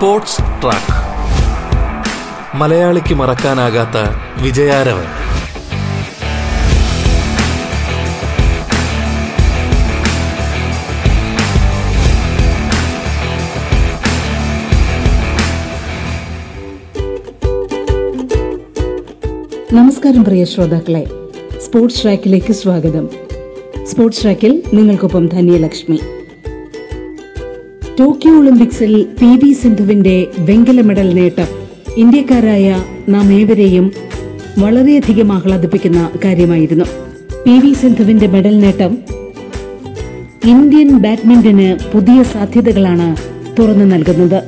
Sports 0.00 0.38
track. 0.38 0.94
മലയാളിക്ക് 2.56 3.14
മറക്കാനാകാത്ത 3.14 3.96
വിജയാരവൻ. 4.42 5.04
നമസ്കാരം 19.72 20.24
പ്രിയ 20.24 20.44
ശ്രോതാക്കളെ. 20.44 21.04
സ്പോർട്സ് 21.58 22.02
ട്രാക്കിലേക്ക് 22.02 22.52
സ്വാഗതം. 22.52 23.08
സ്പോർട്സ് 23.84 24.22
ട്രാക്കിൽ 24.22 24.62
നിങ്ങൾക്കൊപ്പം 24.72 25.26
ധന്യലക്ഷ്മി. 25.26 26.00
ടോക്കിയോ 28.00 28.38
ഒളിമ്പിക്സിൽ 28.38 29.06
പി 29.20 29.26
വി 29.26 29.52
സിന്ധുവിന്റെ 29.52 30.26
വെങ്കല 30.38 30.80
മെഡൽ 30.80 31.14
നേട്ടം. 31.14 31.48
ഇന്ത്യക്കാരായ 31.96 32.82
നാം 33.08 33.32
ഏവരെയും 33.32 33.92
വളരെയധികം 34.58 35.32
ആഹ്ലാദിപ്പിക്കുന്ന 35.32 36.10
കാര്യമായിരുന്നു. 36.24 36.84
പി 37.46 37.50
വി 37.50 37.72
സിന്ധുവിന്റെ 37.72 38.26
മെഡൽ 38.26 38.60
നേട്ടം 38.60 38.98
ഇന്ത്യൻ 40.44 40.98
ബാഡ്മിന്റന് 40.98 41.76
പുതിയ 41.92 42.22
സാധ്യതകളാണ് 42.22 43.16
തുറന്നു 43.58 43.84
നൽകുന്നത്. 43.84 44.40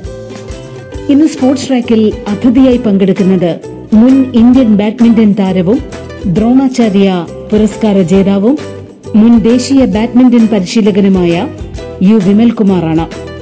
ഇന്ന് 1.09 1.27
സ്പോർട്സ് 1.27 1.67
ട്രാക്കിൽ 1.67 2.11
അതിഥിയായി 2.27 2.77
പങ്കെടുക്കുന്നത് 2.77 3.59
മുൻ 3.93 4.25
ഇന്ത്യൻ 4.35 4.75
ബാഡ്മിന്റൺ 4.75 5.33
താരവും 5.39 5.79
ദ്രോണാചാര്യ 6.25 7.25
പുരസ്കാര 7.51 8.01
ജേതാവും 8.01 8.57
മുൻ 9.15 9.39
ദേശീയ 9.39 9.85
ബാഡ്മിന്റൺ 9.85 10.47
പരിശീലകനുമായ 10.47 11.47
യു 12.01 12.15
വിമൽകുമാറാണ്. 12.15 13.32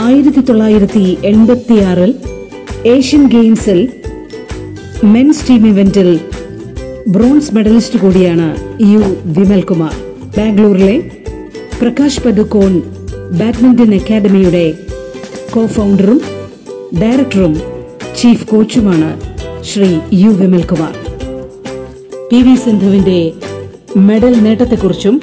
ആയിരത്തി 0.00 0.40
തൊള്ളായിരത്തി 0.40 1.18
എൺപത്തിയാറിൽ 1.24 2.14
ഏഷ്യൻ 2.86 3.26
ഗെയിംസിൽ 3.26 3.88
മെൻസ് 5.04 5.48
ടീം 5.48 5.66
ഇവന്റിൽ 5.66 6.20
ബ്രോൺസ് 7.08 7.54
മെഡലിസ്റ്റ് 7.54 7.98
കൂടിയാണ് 7.98 8.48
യു 8.82 9.02
വിമൽകുമാർ. 9.24 9.94
ബാംഗ്ലൂരിലെ 10.36 10.96
പ്രകാശ് 11.80 12.20
പദുക്കോൺ 12.20 12.82
ബാഡ്മിന്റൺ 13.40 13.94
അക്കാദമിയുടെ 13.94 14.64
കോ 15.50 15.66
ഫൗണ്ടറും 15.66 16.20
ഡയറക്ടറും 17.02 17.54
chief 18.16 18.46
കോച്ചുമാണ് 18.46 19.10
Shri 19.64 19.98
U 20.12 20.28
Vimalkumar. 20.28 20.94
P 22.32 22.36
V 22.36 22.54
സിന്ധുവിന്റെ 22.54 23.18
മെഡൽ 23.96 24.40
നേട്ടത്തെക്കുറിച്ചും 24.42 25.20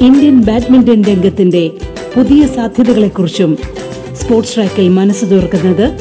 ഇന്ത്യൻ 0.00 0.40
ബാഡ്മിന്റൺ 0.40 1.04
രംഗത്തിന്റെ 1.04 1.70
പുതിയ 2.14 2.46
സാധ്യതകളെക്കുറിച്ചും 2.46 3.50
സ്പോർട്സ് 4.30 4.56
ട്രാക്കിൽ 4.56 4.88
മനസ്സ് 4.88 5.24
തീർക്കുന്നത് 5.24 5.98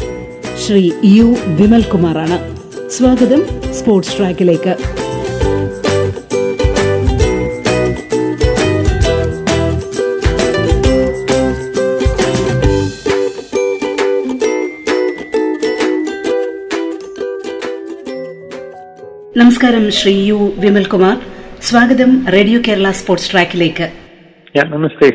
ശ്രീ 0.67 0.91
യു 1.03 1.35
വിമൽകുമാറാണ്. 1.47 2.57
സ്വാഗതം 2.89 3.73
സ്പോർട്സ് 3.73 4.17
ട്രാക്കിലേക്ക്. 4.17 4.69
നമസ്കാരം 19.37 19.91
ശ്രീ 19.91 20.13
യു 20.13 20.53
വിമൽകുമാർ. 20.57 21.17
സ്വാഗതം 21.61 22.27
റേഡിയോ 22.27 22.61
കേരള 22.67 22.91
സ്പോർട്സ് 22.91 23.31
ട്രാക്കിലേക്ക്. 23.31 23.91
നമസ്തേ. 24.65 25.11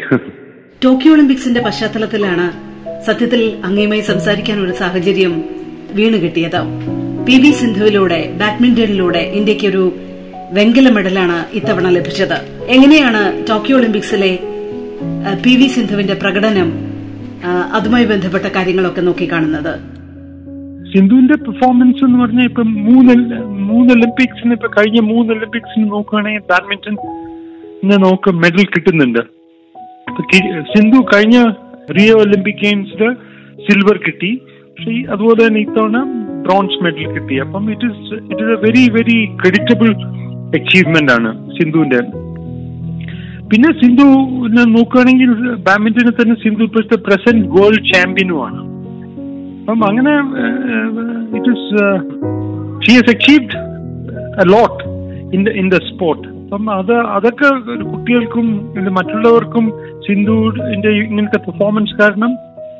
ടോക്കിയോ 0.84 1.12
ഒളിമ്പിക്സിന്റെ 1.12 1.60
പശ്ചാത്തലത്തിലാണ് 1.60 2.73
സത്യത്തിൽ 3.06 3.42
അങ്ങയുമായി 3.64 4.02
സംസാരിക്കാൻ 4.10 4.56
ഒരു 4.64 4.72
സാഹചര്യം 4.72 5.32
വീണ് 5.92 6.18
കിട്ടിയത് 6.22 6.60
പി 7.26 7.36
വി 7.42 7.50
സിന്ധുവിലൂടെ 7.50 8.20
ബാഡ്മിന്റണിലൂടെ 8.40 9.22
ഇന്ത്യയ്ക്ക് 9.38 9.66
ഒരു 9.66 9.82
വെങ്കല 10.52 10.88
മെഡലാണ് 10.88 11.38
ഇത്തവണ 11.56 11.88
ലഭിച്ചത്. 11.88 12.36
എങ്ങനെയാണ് 12.74 13.22
ടോക്കിയോ 13.48 13.76
ഒളിമ്പിക്സിലെ 13.78 14.32
പി 15.44 15.52
വി 15.56 15.66
സിന്ധുവിന്റെ 15.66 16.14
പ്രകടനം 16.14 16.68
അതുമായി 17.72 18.04
ബന്ധപ്പെട്ട 18.04 18.46
കാര്യങ്ങളൊക്കെ 18.56 19.00
നോക്കിക്കാണുന്നത്? 19.00 19.72
സിന്ധുവിന്റെ 20.92 21.36
പെർഫോമൻസ് 21.44 22.04
എന്ന് 22.04 22.18
പറഞ്ഞാൽ 22.18 22.44
ഇപ്പം 22.44 22.68
മൂന്ന് 22.88 23.14
മൂന്ന് 23.70 23.90
ഒളിമ്പിക്സിന് 23.94 24.52
ഇപ്പൊ 24.52 24.68
കഴിഞ്ഞ 24.76 25.00
മൂന്ന് 25.12 25.32
ഒളിമ്പിക്സിന് 25.34 25.84
നോക്കുകയാണെങ്കിൽ 25.92 26.44
ബാഡ്മിന്റൺ 26.50 26.96
നമുക്ക് 27.92 28.30
മെഡൽ 28.44 28.64
കിട്ടുന്നുണ്ട്. 28.64 29.22
സിന്ധു 30.72 30.98
കഴിഞ്ഞ 31.14 31.38
റിയോ 31.96 32.16
ഒളിമ്പിക് 32.24 32.62
ഗെയിംസിൽ 32.64 33.02
സിൽവർ 33.66 33.96
കിട്ടി. 34.06 34.30
പക്ഷേ 34.76 34.92
അതുപോലെ 35.14 35.40
തന്നെ 35.46 35.60
ഇത്തവണ 35.66 35.96
ബ്രോൺസ് 36.44 36.78
മെഡൽ 36.84 37.06
കിട്ടി. 37.16 37.34
അപ്പം 37.44 37.64
it 37.74 37.86
is 37.90 38.14
it 38.30 38.42
is 38.44 38.54
a 38.56 38.60
very 38.66 38.84
very 38.96 39.18
creditable 39.40 39.90
achievement 40.58 41.12
ആണ് 41.16 41.30
സിന്ധുവിന്റെ 41.56 42.00
പിന്നെ 43.50 43.70
സിന്ധു 43.80 44.04
നോക്കുകയാണെങ്കിൽ 44.76 45.30
ബാഡ്മിന്റണിൽ 45.66 46.14
തന്നെ 46.20 46.34
സിന്ധു 46.44 46.62
ഇപ്പോഴത്തെ 46.68 46.98
പ്രസന്റ് 47.08 47.48
വേൾഡ് 47.56 47.82
ചാമ്പ്യനുമാണ് 47.92 48.60
അപ്പം 49.62 49.84
അങ്ങനെ 49.90 50.14
it 51.38 51.50
is 51.54 51.80
she 52.84 52.94
has 52.98 53.12
achieved 53.14 53.58
lot 54.54 54.80
in 55.36 55.42
the 55.48 55.52
in 55.62 55.68
the 55.74 55.80
sport 55.90 56.26
അപ്പം 56.44 56.70
അത് 56.70 56.92
അതൊക്കെ 57.16 57.48
കുട്ടികൾക്കും 57.92 58.46
മറ്റുള്ളവർക്കും 58.98 59.64
സിന്ധുവിന്റെ 60.06 60.88
ഇങ്ങനത്തെ 60.88 61.38
പെർഫോമൻസ് 61.46 61.94
കാരണം 62.00 62.32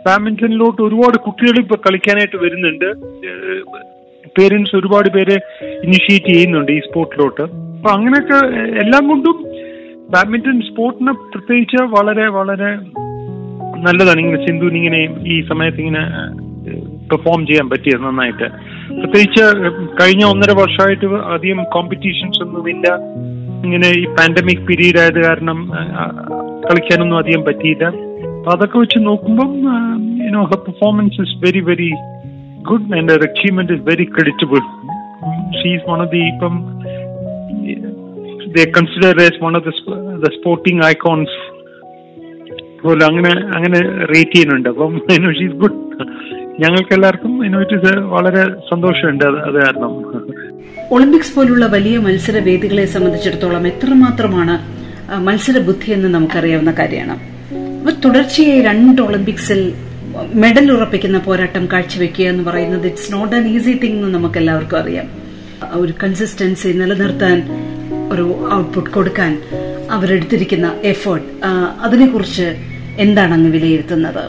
ബാഡ്മിന്റണിലോട്ട് 0.07 0.81
ഒരുപാട് 0.83 1.17
കുട്ടികൾ 1.19 1.57
ഇപ്പൊ 1.61 1.77
കളിക്കാനായിട്ട് 1.77 2.39
വരുന്നുണ്ട്. 2.45 2.89
പേരൻസ് 4.39 4.77
ഒരുപാട് 4.77 5.09
പേരെ 5.09 5.37
ഇനിഷ്യേറ്റ് 5.85 6.31
ചെയ്യുന്നുണ്ട് 6.35 6.73
ഈ 6.73 6.79
സ്പോർട്ടിലോട്ട് 6.79 7.43
അപ്പൊ 7.43 7.91
അങ്ങനെയൊക്കെ 7.91 8.39
എല്ലാം 8.83 9.03
കൊണ്ടും 9.09 9.37
ബാഡ്മിന്റൺ 10.11 10.61
സ്പോർട്ടിനെ 10.61 11.13
പ്രത്യേകിച്ച് 11.13 11.83
വളരെ 11.97 12.27
വളരെ 12.39 12.71
നല്ലതാണ്. 13.87 14.21
ഇങ്ങനെ 14.21 14.41
സിന്ധുവിന് 14.47 14.77
ഇങ്ങനെ 14.77 15.01
ഈ 15.35 15.37
സമയത്ത് 15.51 15.81
ഇങ്ങനെ 15.85 16.05
പെർഫോം 17.11 17.41
ചെയ്യാൻ 17.47 17.67
പറ്റിയത് 17.71 18.03
നന്നായിട്ട്. 18.05 18.47
പ്രത്യേകിച്ച് 19.01 19.45
കഴിഞ്ഞ 20.01 20.25
ഒന്നര 20.25 20.53
വർഷമായിട്ട് 20.61 21.07
അധികം 21.35 21.65
കോമ്പറ്റീഷൻസ് 21.75 22.43
ഒന്നുമില്ല. 22.47 22.89
ഇങ്ങനെ 23.67 23.89
ഈ 24.01 24.05
പാൻഡമിക് 24.17 24.65
പീരീഡ് 24.69 25.01
ആയത് 25.03 25.19
കാരണം 25.27 25.59
കളിക്കാനൊന്നും 26.67 27.19
അധികം 27.23 27.43
പറ്റിയില്ല. 27.49 27.85
അപ്പൊ 28.37 28.51
അതൊക്കെ 28.55 28.77
വെച്ച് 28.83 28.99
നോക്കുമ്പം 29.09 29.53
you know 30.27 30.43
her 30.53 30.61
performance 30.67 31.17
is 31.25 31.37
very 31.45 31.63
very 31.71 31.91
good 32.69 32.91
and 32.99 33.13
her 33.15 33.25
achievement 33.29 33.75
is 33.77 33.85
very 33.91 34.07
creditable 34.15 34.61
she's 35.61 35.83
one 35.91 36.01
of 36.05 36.13
the 36.17 36.23
ഇപ്പം 36.33 36.55
they 38.57 38.65
consider 38.79 39.23
as 39.27 39.41
one 39.45 39.57
of 39.61 39.75
the 40.27 40.33
sporting 40.39 40.83
icons 40.93 41.39
പോലെ 42.85 43.05
അങ്ങനെ 43.11 43.33
അങ്ങനെ 43.57 43.81
റേറ്റ് 44.13 44.35
ചെയ്യുന്നുണ്ട്. 44.35 44.69
അപ്പം 44.73 44.99
ഷീസ് 45.41 45.57
ഗുഡ് 45.63 45.81
ഞങ്ങൾക്ക് 46.63 46.93
എല്ലാവർക്കും 46.97 47.33
ഇറ്റ് 47.47 47.93
വളരെ 48.17 48.43
സന്തോഷമുണ്ട് 48.73 49.25
അത് 49.47 49.57
കാരണം. 49.63 49.93
ഒളിമ്പിക്സ് 50.91 51.35
പോലുള്ള 51.35 51.67
വലിയ 51.67 51.99
മത്സര 51.99 52.39
വേദികളെ 52.39 52.87
സംബന്ധിച്ചിടത്തോളം 52.87 53.67
എത്രമാത്രമാണ് 53.67 54.55
മത്സര 55.21 55.59
ബുദ്ധി 55.59 55.93
എന്ന് 55.93 56.09
നമുക്കറിയാവുന്ന 56.15 56.73
കാര്യമാണ്. 56.79 57.23
അപ്പൊ 57.79 57.93
തുടർച്ചയായി 58.05 58.61
രണ്ട് 58.61 59.03
ഒളിമ്പിക്സിൽ 59.03 59.61
മെഡൽ 60.35 60.73
ഉറപ്പിക്കുന്ന 60.73 61.19
പോരാട്ടം 61.19 61.69
കാഴ്ചവെക്കുക 61.73 62.25
എന്ന് 62.25 62.45
പറയുന്നത് 62.45 62.87
it's 62.87 63.13
not 63.13 63.37
an 63.37 63.49
easy 63.49 63.73
thing 63.83 63.97
എന്ന് 63.97 64.19
നമുക്ക് 64.19 64.39
എല്ലാവർക്കും 64.39 64.79
അറിയാം 64.79 65.07
ഒരു 65.75 65.93
കൺസിസ്റ്റൻസി 66.03 66.69
നിലനിർത്താൻ 66.73 67.39
ഒരു 68.13 68.25
ഔട്ട്പുട്ട് 68.53 68.91
കൊടുക്കാൻ 68.91 69.33
അവരെടുത്തിരിക്കുന്ന 69.91 70.73
എഫേർട്ട് 70.85 71.27
അതിനെക്കുറിച്ച് 71.85 72.47
എന്താണ് 72.99 73.33
അങ്ങ് 73.33 73.51
വിലയിരുത്തുന്നത് 73.51 74.23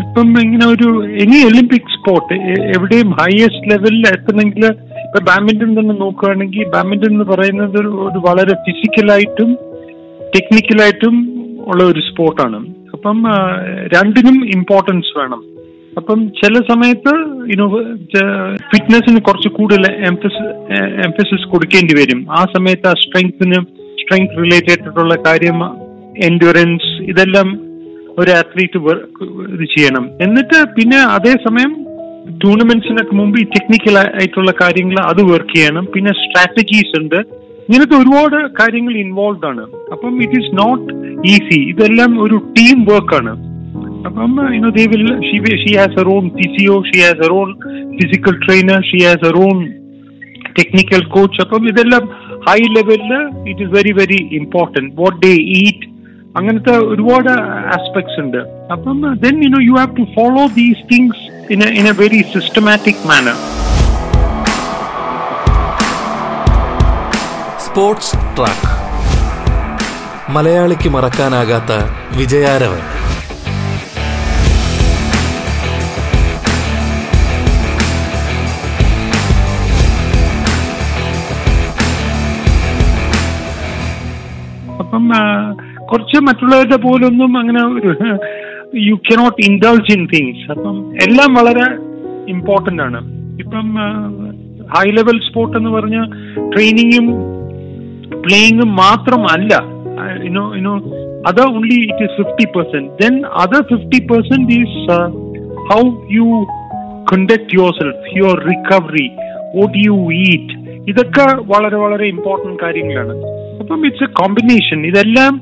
ഇപ്പം 0.00 0.28
ഇങ്ങനെ 0.40 0.66
ഒരു 0.66 0.88
എനി 1.22 1.38
ഒളിമ്പിക് 1.44 1.92
സ്പോർട്ട് 1.96 2.36
എവിടെയും 2.76 3.10
ഹയസ്റ്റ് 3.20 3.70
ലെവലിൽ 3.70 4.06
എത്തണമെങ്കിൽ 4.08 4.64
ഇപ്പൊ 5.10 5.20
ബാഡ്മിന്റൺ 5.28 5.70
തന്നെ 5.78 5.94
നോക്കുകയാണെങ്കിൽ 5.94 6.66
ബാഡ്മിന്റൺ 6.74 7.12
എന്ന് 7.12 7.24
പറയുന്നത് 7.24 7.78
ഒരു 7.78 8.18
വളരെ 8.26 8.54
ഫിസിക്കലായിട്ടും 8.66 9.50
ടെക്നിക്കലായിട്ടും 10.34 11.14
ഉള്ള 11.66 11.82
ഒരു 11.84 12.00
സ്പോർട്ടാണ്. 12.00 12.58
അപ്പം 12.92 13.16
രണ്ടിനും 13.94 14.36
ഇമ്പോർട്ടൻസ് 14.56 15.18
വേണം. 15.18 15.40
അപ്പം 15.96 16.18
ചില 16.28 16.54
സമയത്ത് 16.70 17.14
ഇനോ 17.54 17.66
ഫിറ്റ്നസിന് 18.72 19.20
കുറച്ച് 19.20 19.48
കൂടുതൽ 19.48 19.82
എംഫസിസ് 21.06 21.50
കൊടുക്കേണ്ടി 21.54 21.94
വരും. 22.00 22.26
ആ 22.30 22.44
സമയത്ത് 22.54 22.88
ആ 22.88 22.94
സ്ട്രെങ്ത്തിന് 23.02 23.60
സ്ട്രെങ്ത് 24.02 24.38
റിലേറ്റഡ് 24.44 25.18
കാര്യം 25.26 25.58
എൻഡുറൻസ് 26.28 26.92
ഇതെല്ലാം 27.02 27.50
ഒരു 28.18 28.30
അത്ലീറ്റ് 28.30 28.78
ഇത് 29.54 29.66
ചെയ്യണം. 29.74 30.04
എന്നിട്ട് 30.22 30.58
പിന്നെ 30.76 30.98
അതേസമയം 31.18 31.72
ടൂർണമെന്റ്സിനൊക്കെ 32.28 33.14
മുമ്പ് 33.14 33.40
ഈ 33.40 33.44
ടെക്നിക്കൽ 33.44 33.98
ആയിട്ടുള്ള 33.98 34.52
കാര്യങ്ങൾ 34.60 35.00
അത് 35.00 35.22
വർക്ക് 35.22 35.56
ചെയ്യണം. 35.56 35.86
പിന്നെ 35.94 36.12
സ്ട്രാറ്റജീസ് 36.12 37.00
ഉണ്ട്. 37.00 37.14
ഇങ്ങനത്തെ 37.68 37.96
ഒരുപാട് 37.96 38.52
കാര്യങ്ങൾ 38.60 38.96
ഇൻവോൾവ് 38.96 39.46
ആണ്. 39.46 39.60
അപ്പം 39.92 40.22
ഇറ്റ് 40.22 40.32
ഈസ് 40.32 40.50
നോട്ട് 40.54 40.92
ഈസി 41.28 41.58
ഇതെല്ലാം 41.58 42.22
ഒരു 42.22 42.36
ടീം 42.58 42.84
വർക്ക് 42.84 43.14
ആണ്. 43.14 43.50
അപ്പം 44.06 44.36
they 44.76 44.86
will 44.92 45.06
she 45.28 45.78
has 45.78 45.96
her 46.00 46.08
own 46.08 46.30
physio 46.30 46.74
she 46.82 46.98
has 47.06 47.18
her 47.24 47.32
own 47.32 47.50
physical 47.98 48.34
trainer 48.46 48.78
she 48.90 49.00
has 49.08 49.20
her 49.28 49.36
own 49.48 49.80
technical 50.58 51.04
coach 51.04 51.40
അപ്പം 51.40 51.68
ഇതെല്ലാം 51.68 52.08
ഹൈ 52.48 52.58
ലെവലിൽ 52.76 53.12
it 53.50 53.62
is 53.62 53.70
very 53.70 53.92
very 53.92 54.28
important 54.32 54.94
what 54.94 55.26
they 55.26 55.32
eat 55.32 55.89
അങ്ങനത്തെ 56.38 56.74
ഒരുപാട് 56.92 57.30
aspects 57.76 58.18
ഉണ്ട്. 58.20 58.40
അപ്പം 58.74 58.98
then 59.24 59.36
you 59.44 59.48
know 59.54 59.60
you 59.68 59.74
have 59.78 59.96
to 59.96 60.04
follow 60.16 60.42
these 60.58 60.82
things 60.92 61.22
in 61.52 61.62
in 61.80 61.86
a 61.92 61.94
very 62.02 62.20
systematic 62.34 63.02
manner 63.10 63.38
sports 67.66 68.14
track 68.38 68.70
മലയാളിക്ക് 70.36 70.88
മറക്കാനാകാത്ത 70.88 71.72
വിജയാരവൻ. 72.18 72.82
അപ്പം 84.82 85.04
കുറച്ച് 85.90 86.18
മറ്റുള്ളവരുടെ 86.28 86.78
പോലൊന്നും 86.86 87.32
അങ്ങനെ 87.38 87.62
you 88.88 88.96
cannot 89.08 89.40
indulge 89.48 89.92
in 89.96 90.02
things 90.12 90.44
അപ്പം 90.54 90.76
എല്ലാം 91.06 91.30
വളരെ 91.34 91.66
ഇമ്പോർട്ടന്റ് 92.34 92.82
ആണ്. 92.82 93.00
ഇപ്പം 93.42 93.66
ഹൈ 94.74 94.86
ലെവൽ 94.96 95.18
സ്പോർട്ട് 95.28 95.56
എന്ന് 95.56 95.70
പറഞ്ഞ 95.70 95.98
ട്രെയിനിങ്ങും 96.52 97.06
പ്ലേയിങ്ങും 98.24 98.70
മാത്രമല്ല 98.84 99.52
യുനോ 100.26 100.44
യുനോ 100.58 100.74
അത് 101.30 101.40
only 101.46 101.78
it 101.86 102.04
is 102.04 102.16
fifty 102.20 102.46
percent 102.56 102.90
then 103.02 103.14
other 103.42 103.62
fifty 103.72 104.00
percent 104.12 104.52
is 104.60 104.98
how 105.70 105.80
you 106.18 106.26
conduct 107.12 107.54
yourself 107.80 108.14
your 108.18 108.38
recovery 108.50 109.06
what 109.56 109.78
you 109.86 109.96
eat 110.26 110.54
ഇതൊക്കെ 110.90 111.24
വളരെ 111.52 111.76
വളരെ 111.76 112.04
ഇമ്പോർട്ടന്റ് 112.06 112.58
കാര്യങ്ങളാണ്. 112.62 113.14
അപ്പം 113.60 113.80
ഇറ്റ്സ് 113.86 114.06
എ 114.08 114.12
കോമ്പിനേഷൻ 114.20 114.78
ഇതെല്ലാം 114.90 115.32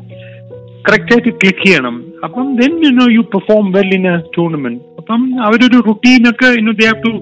കറക്റ്റ് 0.86 1.12
ആയിട്ട് 1.14 1.30
ക്ലിക്ക് 1.40 1.64
ചെയ്യണം. 1.66 1.96
അപ്പം 2.26 2.46
then 2.60 2.72
you 2.84 2.90
know 3.00 3.06
you 3.16 3.22
perform 3.34 3.64
well 3.76 3.90
in 3.98 4.04
a 4.12 4.14
tournament 4.36 4.82
അപ്പം 5.00 5.20
അവരൊരു 5.46 5.78
റുട്ടീൻ 5.88 6.22
ഒക്കെ 6.30 6.48
ഇന്നു 6.60 6.72
they 6.80 6.86
have 6.90 7.02
to 7.06 7.12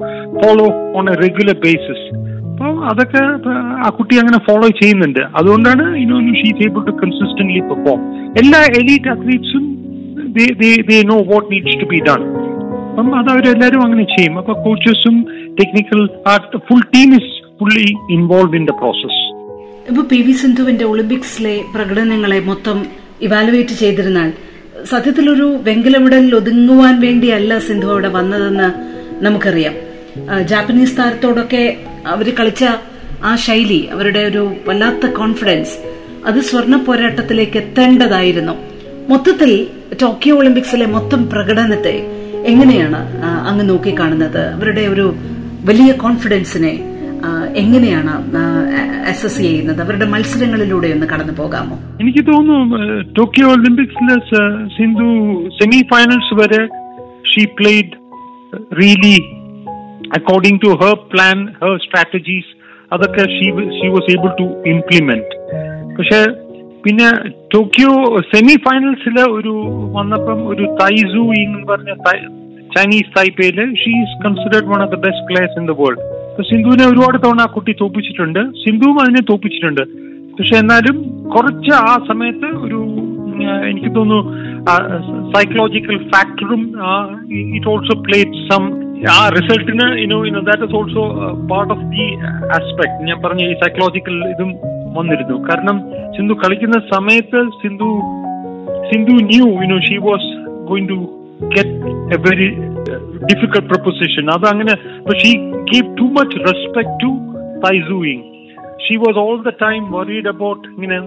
follow 0.41 0.67
on 0.99 1.05
a 1.13 1.17
regular 1.25 1.57
basis 1.67 2.07
അപ്പം 2.51 2.77
അതൊക്കെ 2.91 3.23
ആ 3.87 3.89
കുട്ടി 3.99 4.15
അങ്ങനെ 4.23 4.39
ഫോളോ 4.49 4.69
ചെയ്യുന്നുണ്ട്. 4.81 5.23
അതുകൊണ്ടാണ് 5.39 5.85
ഇനോ 6.03 6.19
she's 6.41 6.61
able 6.67 6.83
to 6.91 6.95
consistently 7.03 7.63
perform 7.71 8.01
എല്ലാ 8.43 8.61
elite 8.81 9.11
അത്ലീറ്റ്സും 9.15 9.65
no 11.11 11.19
what 11.33 11.49
needs 11.53 11.79
to 11.83 11.89
be 11.93 12.01
done 12.09 12.23
അപ്പം 12.89 13.09
അത് 13.19 13.29
അവരെല്ലാവരും 13.33 13.81
അങ്ങനെ 13.87 14.05
ചെയ്യും. 14.17 14.35
അപ്പൊ 14.41 14.53
കോച്ചസും 14.67 15.17
technical 15.61 16.01
full 16.69 16.83
team 16.95 17.11
is 17.21 17.33
fully 17.59 17.87
involve 18.17 18.57
in 18.61 18.65
the 18.71 18.75
process 18.83 19.21
ഇപ്പൊ 19.91 20.03
പി 20.13 20.19
വി 20.27 20.33
സിന്ധുവിന്റെ 20.43 20.85
ഒളിമ്പിക്സിലെ 20.85 21.57
പ്രകടനങ്ങളെ 21.75 22.39
മൊത്തം 22.51 22.79
ഇവാലുവേറ്റ് 23.23 23.71
ചെയ്തിരുന്നാൽ 23.71 24.33
സത്യത്തിൽ 24.85 25.31
ഒരു 25.31 25.61
മെഡലിൽ 25.99 26.35
ഒതുങ്ങുവാൻ 26.35 27.01
വേണ്ടിയല്ല 27.01 27.59
സിന്ധു 27.59 27.87
അവിടെ 27.87 28.09
വന്നതെന്ന് 28.09 28.69
നമുക്കറിയാം. 29.25 29.75
ജാപ്പനീസ് 30.43 30.99
താരത്തോടൊക്കെ 30.99 31.77
അവർ 32.07 32.35
കളിച്ച 32.35 32.65
ആ 33.25 33.37
ശൈലി 33.37 33.89
അവരുടെ 33.93 34.19
ഒരു 34.19 34.55
വല്ലാത്ത 34.67 35.07
കോൺഫിഡൻസ് 35.07 35.77
അത് 36.27 36.41
സ്വർണ 36.41 36.77
പോരാട്ടത്തിലേക്ക് 36.77 37.57
എത്തേണ്ടതായിരുന്നു. 37.57 38.53
മൊത്തത്തിൽ 39.09 39.67
ടോക്കിയോ 40.03 40.37
ഒളിമ്പിക്സിലെ 40.37 40.87
മൊത്തം 40.87 41.31
പ്രകടനത്തെ 41.31 41.97
എങ്ങനെയാണ് 42.47 43.01
അങ്ങ് 43.49 43.69
നോക്കിക്കാണുന്നത്? 43.69 44.47
അവരുടെ 44.49 44.81
ഒരു 44.81 45.15
വലിയ 45.65 45.93
കോൺഫിഡൻസിനെ 45.93 46.96
എങ്ങനെയാണ് 47.57 48.13
അസസ് 49.11 49.39
ചെയ്യുന്നത്? 49.39 49.81
അവരുടെ 49.81 50.07
മത്സരങ്ങളിലൂടെ 50.07 50.89
ഒന്ന് 50.95 51.07
കടന്നു 51.07 51.35
പോകാമോ? 51.39 51.77
എനിക്ക് 52.01 52.23
തോന്നുന്നു 52.27 52.79
ടോക്കിയോ 53.17 53.49
ഒളിമ്പിക്സിലെ 53.53 54.17
സിന്ധു 54.77 55.09
സെമി 55.59 55.81
ഫൈനൽസ് 55.93 56.35
വരെ 56.41 56.63
she 57.31 57.45
played 57.59 57.93
really 58.81 59.17
according 60.19 60.61
to 60.65 60.73
her 60.83 60.97
plan 61.13 61.39
her 61.63 61.75
strategies 61.85 62.51
അതൊക്കെ 62.93 63.25
she 63.37 63.47
she 63.77 63.89
was 63.95 64.11
able 64.15 64.31
to 64.41 64.47
implement 64.73 65.33
പക്ഷെ 65.97 66.21
പിന്നെ 66.85 67.09
ടോക്കിയോ 67.55 67.93
സെമി 68.31 68.57
ഫൈനൽസിൽ 68.67 69.17
ഒരു 69.39 69.55
വന്നപ്പം 69.97 70.41
ഒരു 70.49 70.67
തൈസു 70.81 71.25
എന്ന് 71.39 71.63
പറഞ്ഞ 71.71 71.93
Chinese 72.77 73.11
തായ്പേയിൽ 73.17 73.59
she 73.83 73.93
is 74.03 74.17
considered 74.25 74.71
one 74.73 74.81
of 74.85 74.93
the 74.95 75.01
best 75.07 75.27
players 75.29 75.59
in 75.61 75.67
the 75.67 75.77
world 75.81 76.05
സിന്ധുവിനെ 76.49 76.85
ഒരുപാട് 76.93 77.17
തവണ 77.25 77.41
ആ 77.47 77.51
കുട്ടി 77.57 77.73
തോപ്പിച്ചിട്ടുണ്ട്. 77.83 78.41
സിന്ധുവും 78.63 78.97
അതിനെ 79.03 79.23
തോപ്പിച്ചിട്ടുണ്ട്. 79.31 79.85
പക്ഷെ 80.39 80.55
എന്നാലും 80.63 80.97
കുറച്ച് 81.35 81.73
ആ 81.91 81.93
സമയത്ത് 82.09 82.49
ഒരു 82.65 82.81
എനിക്ക് 83.71 83.91
തോന്നുന്നു 83.97 84.21
സൈക്കോളജിക്കൽ 85.33 85.97
ഫാക്ടറും 86.13 86.63
ഇറ്റ് 87.57 87.69
ഓൾസോ 87.73 87.95
പ്ലേറ്റ് 88.07 88.41
സം 88.49 88.63
ആ 89.15 89.17
റിസൾട്ടിന് 89.37 89.87
you know 90.03 90.19
you know 90.29 90.41
that 90.49 90.67
is 90.69 90.77
also 90.79 91.03
part 91.51 91.73
of 91.75 91.85
the 91.95 92.07
aspect 92.57 93.05
ഞാൻ 93.09 93.19
പറഞ്ഞ 93.25 93.43
ഈ 93.51 93.57
സൈക്കോളജിക്കൽ 93.63 94.17
ഇതും 94.35 94.51
വന്നിരുന്നു. 94.99 95.37
കാരണം 95.49 95.77
സിന്ധു 96.17 96.35
കളിക്കുന്ന 96.43 96.79
സമയത്ത് 96.95 97.43
Sindhu 97.63 97.91
Sindhu 98.91 99.17
knew 99.33 99.47
you know 99.65 99.79
she 99.89 99.99
was 100.09 100.31
going 100.71 100.89
to 100.93 100.99
get 101.57 101.93
a 102.17 102.21
very 102.29 102.49
difficult 103.27 103.69
proposition 103.69 104.31
അത് 104.31 104.47
അങ്ങനെ 104.47 104.75
she 105.19 105.37
give 105.51 105.97
too 105.99 106.03
much 106.03 106.39
respect 106.39 106.97
to 107.03 107.13
Tai Tzu Ying 107.67 108.23
she 108.85 108.97
was 108.97 109.19
all 109.19 109.43
the 109.43 109.49
time 109.49 109.93
worried 109.93 110.29
about 110.29 110.69
ഇങ്ങനെ 110.69 110.99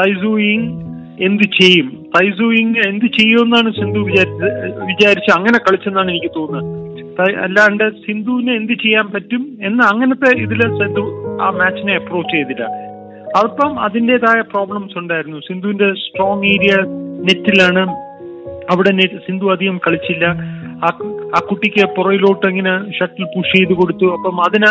തൈസൂയിങ് 0.00 0.96
എന്ത് 1.20 1.42
ചെയ്യും? 1.42 2.06
തൈസൂയിങ് 2.16 2.74
എന്ത് 2.86 3.04
ചെയ്യുമെന്നാണ് 3.04 3.72
സിന്ധു 3.72 3.98
വിചാരിച്ച 3.98 4.42
വിചാരിച്ച് 4.84 5.38
അങ്ങനെ 5.38 5.58
കളിച്ചെന്നാണ് 5.58 6.10
എനിക്ക് 6.10 6.30
തോന്നുന്നത്. 6.36 6.86
അല്ലാണ്ട് 7.42 7.90
സിന്ധുവിന് 7.90 8.50
എന്ത് 8.50 8.72
ചെയ്യാൻ 8.72 9.06
പറ്റും 9.10 9.58
എന്ന് 9.62 9.82
അങ്ങനത്തെ 9.84 10.36
ഇതിൽ 10.36 10.60
സിന്ധു 10.60 11.04
ആ 11.42 11.50
മാച്ചിനെ 11.50 11.94
അപ്രോച്ച് 11.94 12.34
ചെയ്തില്ല. 12.34 12.64
അല്പം 13.36 13.80
അതിന്റെതായ 13.80 14.40
പ്രോബ്ലംസ് 14.40 14.98
ഉണ്ടായിരുന്നു. 14.98 15.38
സിന്ധുവിന്റെ 15.38 15.92
സ്ട്രോങ് 15.92 16.44
ഏരിയ 16.44 16.74
നെറ്റിലാണ് 17.28 17.88
അവിടെ 18.70 18.90
സിന്ധു 19.26 19.52
അധികം 19.52 19.78
കളിച്ചില്ല. 19.78 20.26
ആ 20.84 21.38
കുട്ടിക്ക് 21.48 21.84
പുറയിലോട്ട് 21.96 22.46
ഇങ്ങനെ 22.46 22.92
ഷട്ടിൽ 22.96 23.24
പുഷ് 23.24 23.52
ചെയ്ത് 23.56 23.74
കൊടുത്തു. 23.80 24.06
അപ്പം 24.16 24.36
അതിന് 24.46 24.70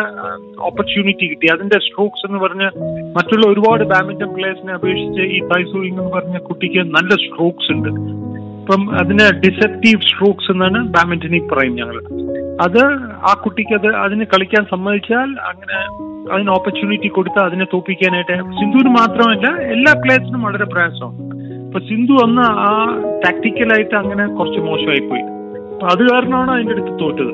ഓപ്പർച്യൂണിറ്റി 0.70 1.26
കിട്ടി. 1.32 1.48
അതിന്റെ 1.56 1.78
സ്ട്രോക്സ് 1.86 2.26
എന്ന് 2.28 2.40
പറഞ്ഞ 2.40 2.64
മറ്റുള്ള 3.18 3.46
ഒരുപാട് 3.48 3.84
ബാഡ്മിന്റൺ 3.84 4.34
പ്ലേയേഴ്സിനെ 4.36 4.74
അപേക്ഷിച്ച് 4.74 5.22
ഈ 5.36 5.40
തൈസൂയിങ് 5.52 6.00
എന്ന് 6.00 6.12
പറഞ്ഞ 6.18 6.38
കുട്ടിക്ക് 6.38 6.80
നല്ല 6.98 7.12
സ്ട്രോക്സ് 7.26 7.72
ഉണ്ട്. 7.76 7.90
അപ്പം 8.62 8.98
അതിന് 9.02 9.26
ഡിസെപ്റ്റീവ് 9.46 10.00
സ്ട്രോക്സ് 10.02 10.52
എന്നാണ് 10.52 10.80
ബാഡ്മിന്റണിൽ 10.96 11.44
പറയും 11.54 11.76
ഞങ്ങൾ 11.76 11.98
അത് 12.66 12.82
ആ 13.30 13.34
കുട്ടിക്ക് 13.44 13.74
അത് 13.74 13.96
അതിന് 13.96 14.26
കളിക്കാൻ 14.34 14.66
സമ്മതിച്ചാൽ 14.74 15.30
അങ്ങനെ 15.52 15.80
അതിന് 16.34 16.50
ഓപ്പർച്യൂണിറ്റി 16.50 17.08
കൊടുത്ത് 17.08 17.40
അതിനെ 17.40 17.66
തോപ്പിക്കാനായിട്ട് 17.74 18.36
സിന്ധുവിന് 18.60 18.92
മാത്രമല്ല 19.02 19.48
എല്ലാ 19.76 19.94
പ്ലേയേഴ്സിനും 20.02 20.42
വളരെ 20.42 20.66
പ്രയാസമാണ്. 20.66 21.18
അപ്പൊ 21.68 21.80
സിന്ധു 21.90 22.14
അന്ന് 22.26 22.42
ആ 22.42 22.72
ടാക്ടിക്കലായിട്ട് 23.26 23.96
അങ്ങനെ 23.96 24.26
കുറച്ച് 24.38 24.60
മോശമായി 24.60 25.00
പോയി 25.00 25.24
അപ്പൊ 25.76 25.88
അത് 25.94 26.02
കാരണമാണ് 26.10 26.52
അതിന്റെ 26.52 26.74
അടുത്ത് 26.76 26.94
തോറ്റത്. 27.00 27.32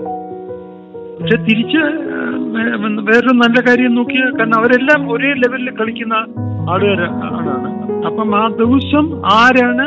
പക്ഷെ 1.18 1.38
തിരിച്ച് 1.48 1.82
വേറൊരു 3.08 3.34
നല്ല 3.42 3.58
കാര്യം 3.68 3.94
നോക്കിയ 3.96 4.22
കാരണം 4.38 4.56
അവരെല്ലാം 4.60 5.02
ഒരേ 5.14 5.32
ലെവലിൽ 5.42 5.70
കളിക്കുന്ന 5.80 6.16
ആളുകാരാണ് 6.74 7.18
അപ്പം 8.10 8.30
ആ 8.40 8.44
ദിവസം 8.62 9.06
ആരാണ് 9.36 9.86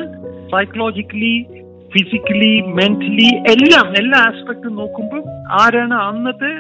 സൈക്കോളജിക്കലി 0.53 1.35
ഫിസിക്കലി 1.95 2.53
മെന്റലി 2.79 3.29
എല്ലാം 3.53 3.89
എല്ലാ 4.01 4.21
ആസ്പെക്ടും 4.29 4.75
നോക്കുമ്പോൾ 4.77 5.23
ആരാണ് 5.63 5.97
അന്നത്തെ 6.07 6.53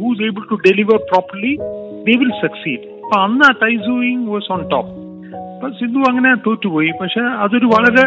who's 0.00 0.22
able 0.28 0.44
to 0.52 0.58
deliver 0.66 0.98
properly 1.12 1.52
they 2.08 2.16
will 2.22 2.34
succeed 2.44 2.84
അപ്പൊ 3.02 3.18
അന്ന് 3.26 3.46
ആ 3.48 3.52
ടൈസൂയിങ് 3.64 4.26
വാസ് 4.34 4.50
ഓൺ 4.52 4.62
ടോപ്പ് 4.74 4.92
അപ്പൊ 5.52 5.68
സിന്ധു 5.78 6.00
അങ്ങനെ 6.10 6.30
തോറ്റുപോയി. 6.46 6.90
പക്ഷെ 7.02 7.22
അതൊരു 7.44 7.66
വളരെ 7.66 8.04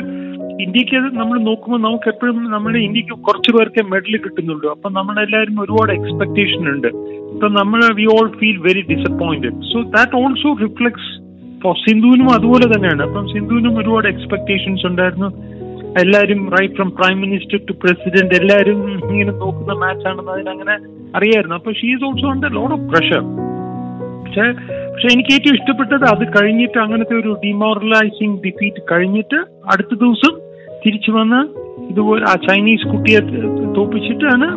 ഇന്ത്യയ്ക്ക് 0.63 0.99
നമ്മൾ 1.19 1.35
നോക്കുമ്പോൾ 1.49 1.79
നമുക്ക് 1.85 2.07
എപ്പോഴും 2.13 2.37
നമ്മുടെ 2.53 2.79
ഇന്ത്യയ്ക്ക് 2.87 3.15
കുറച്ച് 3.27 3.51
പേർക്ക് 3.55 3.81
മെഡൽ 3.91 4.15
കിട്ടുന്നുള്ളൂ 4.23 4.67
അപ്പൊ 4.75 4.87
നമ്മളെല്ലാവരും 4.97 5.57
ഒരുപാട് 5.63 5.91
എക്സ്പെക്ടേഷൻ 5.97 6.63
ഉണ്ട്. 6.73 6.89
ഇപ്പൊ 7.33 7.47
നമ്മൾ 7.59 7.81
we 7.99 8.05
all 8.15 8.27
feel 8.39 8.57
very 8.67 8.83
disappointed 8.93 9.59
so 9.71 9.79
that 9.95 10.17
also 10.21 10.51
reflects 10.63 11.11
for 11.63 11.75
സിന്ധുവിനും 11.85 12.27
അതുപോലെ 12.37 12.65
തന്നെയാണ്. 12.73 13.01
അപ്പം 13.07 13.25
സിന്ധുവിനും 13.33 13.73
ഒരുപാട് 13.83 14.07
എക്സ്പെക്ടേഷൻസ് 14.13 14.85
ഉണ്ടായിരുന്നു. 14.89 15.29
എല്ലാവരും 16.01 16.41
right 16.55 16.75
from 16.79 16.89
prime 16.97 17.15
minister 17.25 17.59
to 17.69 17.73
president 17.83 18.35
എല്ലാവരും 18.39 18.81
ഇങ്ങനെ 19.11 19.31
നോക്കുന്ന 19.43 19.73
മാച്ച് 19.83 20.05
ആണെന്ന് 20.09 20.33
അതിനങ്ങനെ 20.35 20.75
അറിയായിരുന്നു. 21.19 21.55
അപ്പൊ 21.59 21.71
she 21.79 21.87
is 21.93 22.05
also 22.09 22.27
under 22.33 22.51
load 22.59 22.75
of 22.77 22.85
pressure 22.91 23.23
പക്ഷെ 24.25 24.45
പക്ഷെ 24.91 25.07
എനിക്ക് 25.13 25.31
ഏറ്റവും 25.37 25.55
ഇഷ്ടപ്പെട്ടത് 25.57 26.05
അത് 26.11 26.23
കഴിഞ്ഞിട്ട് 26.35 26.77
അങ്ങനത്തെ 26.83 27.15
ഒരു 27.21 27.31
ഡിമോറലൈസിങ് 27.45 28.37
ഡിഫീറ്റ് 28.45 28.81
കഴിഞ്ഞിട്ട് 28.91 29.39
അടുത്ത 29.71 29.93
ദിവസം 30.03 30.33
തിരിച്ചു 30.83 31.11
വന്ന് 31.11 31.39
ഇതുപോലെ 31.91 32.23
ആ 32.31 32.33
ചൈനീസ് 32.47 32.87
കുട്ടിയെ 32.91 33.19
തോപ്പിച്ചിട്ടാണ് 33.77 34.47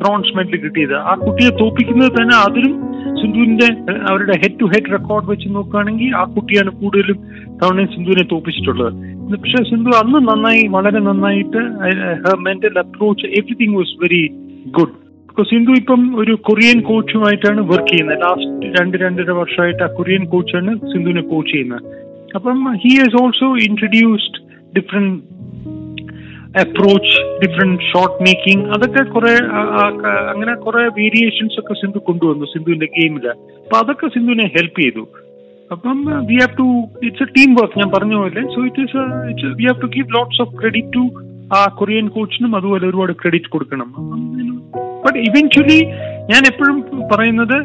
ബ്രോൺസ് 0.00 0.34
മെഡൽ 0.36 0.56
കിട്ടിയത്. 0.64 0.96
ആ 1.10 1.12
കുട്ടിയെ 1.24 1.50
തോപ്പിക്കുന്നത് 1.60 2.12
തന്നെ 2.18 2.36
അതിലും 2.46 2.74
സിന്ധുവിന്റെ 3.20 3.68
അവരുടെ 4.10 4.34
ഹെഡ് 4.42 4.58
ടു 4.60 4.66
ഹെഡ് 4.74 4.92
റെക്കോർഡ് 4.96 5.28
വെച്ച് 5.30 5.48
നോക്കുകയാണെങ്കിൽ 5.56 6.10
ആ 6.20 6.22
കുട്ടിയാണ് 6.36 6.70
കൂടുതലും 6.80 7.18
തവണ 7.60 7.84
സിന്ധുവിനെ 7.94 8.24
തോപ്പിച്ചിട്ടുള്ളത്. 8.32 8.92
പക്ഷെ 9.34 9.62
സിന്ധു 9.70 9.90
അന്ന് 10.02 10.18
നന്നായി 10.28 10.64
വളരെ 10.76 11.00
നന്നായിട്ട് 11.08 11.62
her 12.26 12.38
mental 12.48 12.78
approach 12.84 13.26
everything 13.40 13.76
was 13.78 13.96
very 14.02 14.22
good 14.78 14.96
Sindhu 15.50 15.72
ഇപ്പം 15.80 16.00
ഒരു 16.20 16.32
കൊറിയൻ 16.46 16.78
കോച്ചുമായിട്ടാണ് 16.88 17.60
വർക്ക് 17.68 17.90
ചെയ്യുന്നത്. 17.90 18.18
ലാസ്റ്റ് 18.24 18.72
രണ്ട് 18.78 18.96
രണ്ടര 19.04 19.30
വർഷമായിട്ട് 19.38 19.82
ആ 19.82 19.90
കൊറിയൻ 19.98 20.24
കോച്ചാണ് 20.32 20.72
സിന്ധുവിനെ 20.92 21.22
കോച്ച് 21.30 21.52
ചെയ്യുന്നത്. 21.52 21.84
അപ്പം 22.38 22.58
he 22.82 22.92
has 22.98 23.16
also 23.22 23.48
introduced 23.68 24.40
different 24.76 25.16
approach 26.60 27.16
different 27.42 27.82
shot 27.82 28.22
making 28.22 28.64
അതൊക്കെ 28.74 29.02
കുറെ 29.04 29.32
അങ്ങനെ 30.32 30.54
കുറെ 30.54 30.82
വേരിയേഷൻസ് 30.98 31.60
ഒക്കെ 31.60 31.74
സിന്ധു 31.74 31.98
കൊണ്ടുവന്നു 31.98 32.44
സിന്ധുവിന്റെ 32.44 32.86
ഗെയിമിൽ 32.86 33.28
അപ്പൊ 33.28 33.76
അതൊക്കെ 33.78 34.06
സിന്ധുവിനെ 34.06 34.46
ഹെൽപ്പ് 34.56 34.80
ചെയ്തു. 34.80 35.08
അപ്പം 35.72 35.98
we 36.26 36.34
have 36.34 36.58
to 36.58 36.66
it's 37.06 37.22
a 37.22 37.26
team 37.36 37.54
work 37.54 37.78
ഞാൻ 37.78 37.90
പറഞ്ഞ 37.94 38.14
പോലെ. 38.14 38.42
So 38.54 38.64
it 38.64 38.80
is 38.80 38.96
we 39.58 39.64
have 39.64 39.82
to 39.82 39.86
give 39.86 40.08
lots 40.16 40.42
of 40.42 40.52
credit 40.60 40.92
to 40.96 41.04
ആ 41.56 41.60
കൊറിയൻ 41.78 42.08
കോച്ചിനും 42.08 42.56
അതുപോലെ 42.56 42.84
ഒരുപാട് 42.88 43.12
ക്രെഡിറ്റ് 43.12 43.50
കൊടുക്കണം. 43.50 43.88
ബട്ട് 45.04 45.18
ഇവൻച്വലി 45.18 45.78
ഞാൻ 46.32 46.42
എപ്പോഴും 46.52 46.78
പറയുന്നത് 47.12 47.56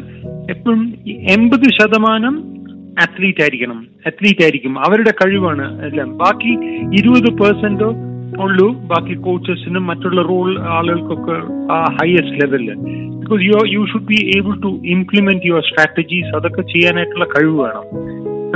എപ്പോഴും 0.50 0.82
എൺപത് 1.34 1.66
ശതമാനം 1.78 2.34
അത്ലീറ്റ് 3.02 3.40
ആയിരിക്കണം. 3.40 3.86
അത്ലീറ്റ് 4.06 4.42
ആയിരിക്കും. 4.42 4.72
അവരുടെ 4.86 5.12
കഴിവാണ് 5.20 5.66
എല്ലാം. 5.86 6.08
ബാക്കി 6.18 6.52
ഇരുപത് 7.00 7.30
പെർസെന്റോ 7.40 7.90
ഉള്ളൂ. 8.36 8.66
ബാക്കി 8.90 9.14
കോച്ചസിനും 9.26 9.86
മറ്റുള്ള 9.86 10.22
റോൾ 10.22 10.48
ആളുകൾക്കൊക്കെ 10.76 11.36
ആ 11.72 11.78
ഹയസ്റ്റ് 11.96 12.40
ലെവലിൽ 12.40 12.70
because 13.20 13.42
you 13.42 13.58
you 13.74 13.82
should 13.92 14.08
be 14.12 14.18
able 14.36 14.54
to 14.62 14.70
implement 14.86 15.46
your 15.46 15.62
strategies 15.62 16.32
അതൊക്കെ 16.36 16.62
ചെയ്യാനായിട്ടുള്ള 16.72 17.26
കഴിവ് 17.34 17.56
വേണം. 17.62 17.84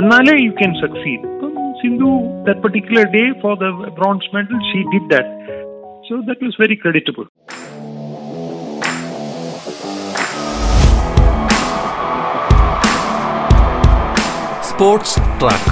എന്നാലേ 0.01 0.35
you 0.45 0.51
can 0.51 0.73
succeed 0.83 1.31
Sindhu 1.81 2.11
the 2.47 2.55
particular 2.63 3.05
day 3.15 3.23
for 3.41 3.55
the 3.63 3.69
bronze 3.99 4.31
medal 4.35 4.59
she 4.69 4.81
did 4.93 5.09
that 5.13 5.57
so 6.09 6.15
that 6.29 6.45
was 6.45 6.61
very 6.61 6.77
creditable 6.83 7.25
sports 14.69 15.19
track 15.39 15.71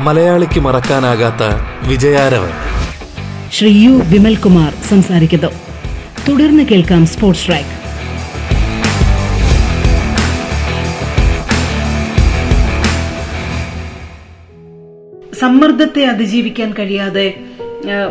മലയാളിക്ക് 0.00 0.60
മറക്കാനാകാത്ത 0.60 1.42
വിജയാരവൻ. 1.88 2.50
Shri 3.52 3.70
U 3.84 3.90
Vimalkumar 3.90 4.74
സംസാരിക്കുന്നു. 4.88 5.46
തുടർന്ന് 6.28 6.62
കേൾക്കാം 6.62 7.06
സ്പോർട്സ് 7.06 7.46
ട്രാക്ക്. 7.46 7.74
സമ്മർദ്ദത്തെ 15.34 16.04
അതിജീവിക്കാൻ 16.04 16.74
കഴിയാതെ 16.78 17.34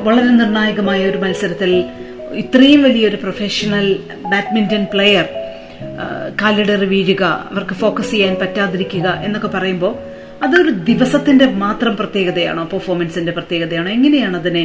വളരെ 0.03 0.25
നിർണായകമായ 0.25 1.06
ഒരു 1.06 1.17
മത്സരത്തിൽ 1.17 1.86
ഇത്രയും 2.34 2.84
വലിയൊരു 2.84 3.15
പ്രൊഫഷണൽ 3.15 4.00
ബാഡ്മിന്റൺ 4.32 4.88
പ്ലെയർ 4.94 5.25
കാലിടറി 6.41 6.86
വീഴുക 6.86 7.24
അവർക്ക് 7.24 7.74
ഫോക്കസ് 7.74 8.12
ചെയ്യാൻ 8.12 8.36
പറ്റാതിരിക്കുക 8.36 9.22
എന്നൊക്കെ 9.25 9.48
പറയുമ്പോൾ 9.48 10.16
അതൊരു 10.44 10.72
ദിവസത്തിന്റെ 10.89 11.46
മാത്രം 11.46 11.98
പ്രത്യേകതയാണോ? 11.98 12.63
പെർഫോമൻസിന്റെ 12.74 13.32
പ്രത്യേകതയാണോ? 13.32 13.89
എങ്ങനെയാണ് 13.89 14.38
അതിനെ 14.38 14.63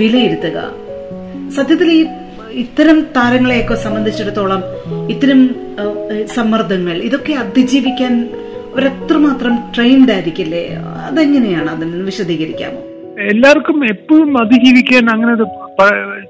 വിലയിരുത്തുക? 0.00 0.58
സത്യത്തിൽ 1.56 1.90
ഈ 1.98 2.04
ഇത്തരം 2.64 3.00
താരങ്ങളെയൊക്കെ 3.16 3.74
സംബന്ധിച്ചിടത്തോളം 3.74 4.62
ഇത്തരം 5.10 5.40
സമ്മർദ്ദങ്ങൾ 6.34 6.96
ഇതൊക്കെ 7.08 7.32
അതിജീവിക്കാൻ 7.32 8.14
അവരെത്രമാത്രം 8.72 9.54
ട്രെയിൻഡ് 9.76 10.12
ആയിരിക്കില്ലേ? 10.12 10.64
അതെങ്ങനെയാണ് 11.08 11.70
അതിന് 11.70 12.02
വിശദീകരിക്കാമോ? 12.02 12.80
എല്ലാവർക്കും 13.30 13.78
എപ്പോഴും 13.84 14.32
അതിജീവിക്കാൻ 14.42 15.04
അങ്ങനെ 15.14 15.34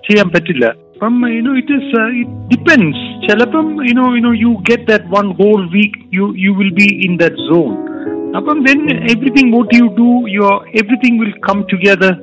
ചെയ്യാൻ 0.08 0.28
പറ്റില്ല. 0.28 0.66
അപ്പം 0.94 1.16
you know 1.36 1.52
it 1.56 1.74
is 1.78 1.98
it 2.20 2.36
depends 2.52 3.02
ചിലപ്പം 3.26 3.66
you know 3.88 4.06
you know 4.16 4.32
you 4.44 4.52
get 4.70 4.86
that 4.92 5.04
one 5.16 5.26
whole 5.40 5.60
week 5.76 5.98
you 6.14 6.34
you 6.38 6.52
will 6.60 6.72
be 6.80 6.88
in 7.06 7.16
that 7.16 7.36
zone 7.50 7.87
അപ്പം 8.36 8.58
then 8.66 8.80
everything 9.12 9.52
what 9.52 9.74
you 9.74 9.86
do 9.98 10.08
your 10.28 10.56
everything 10.80 11.18
will 11.20 11.34
come 11.48 11.60
together 11.72 12.14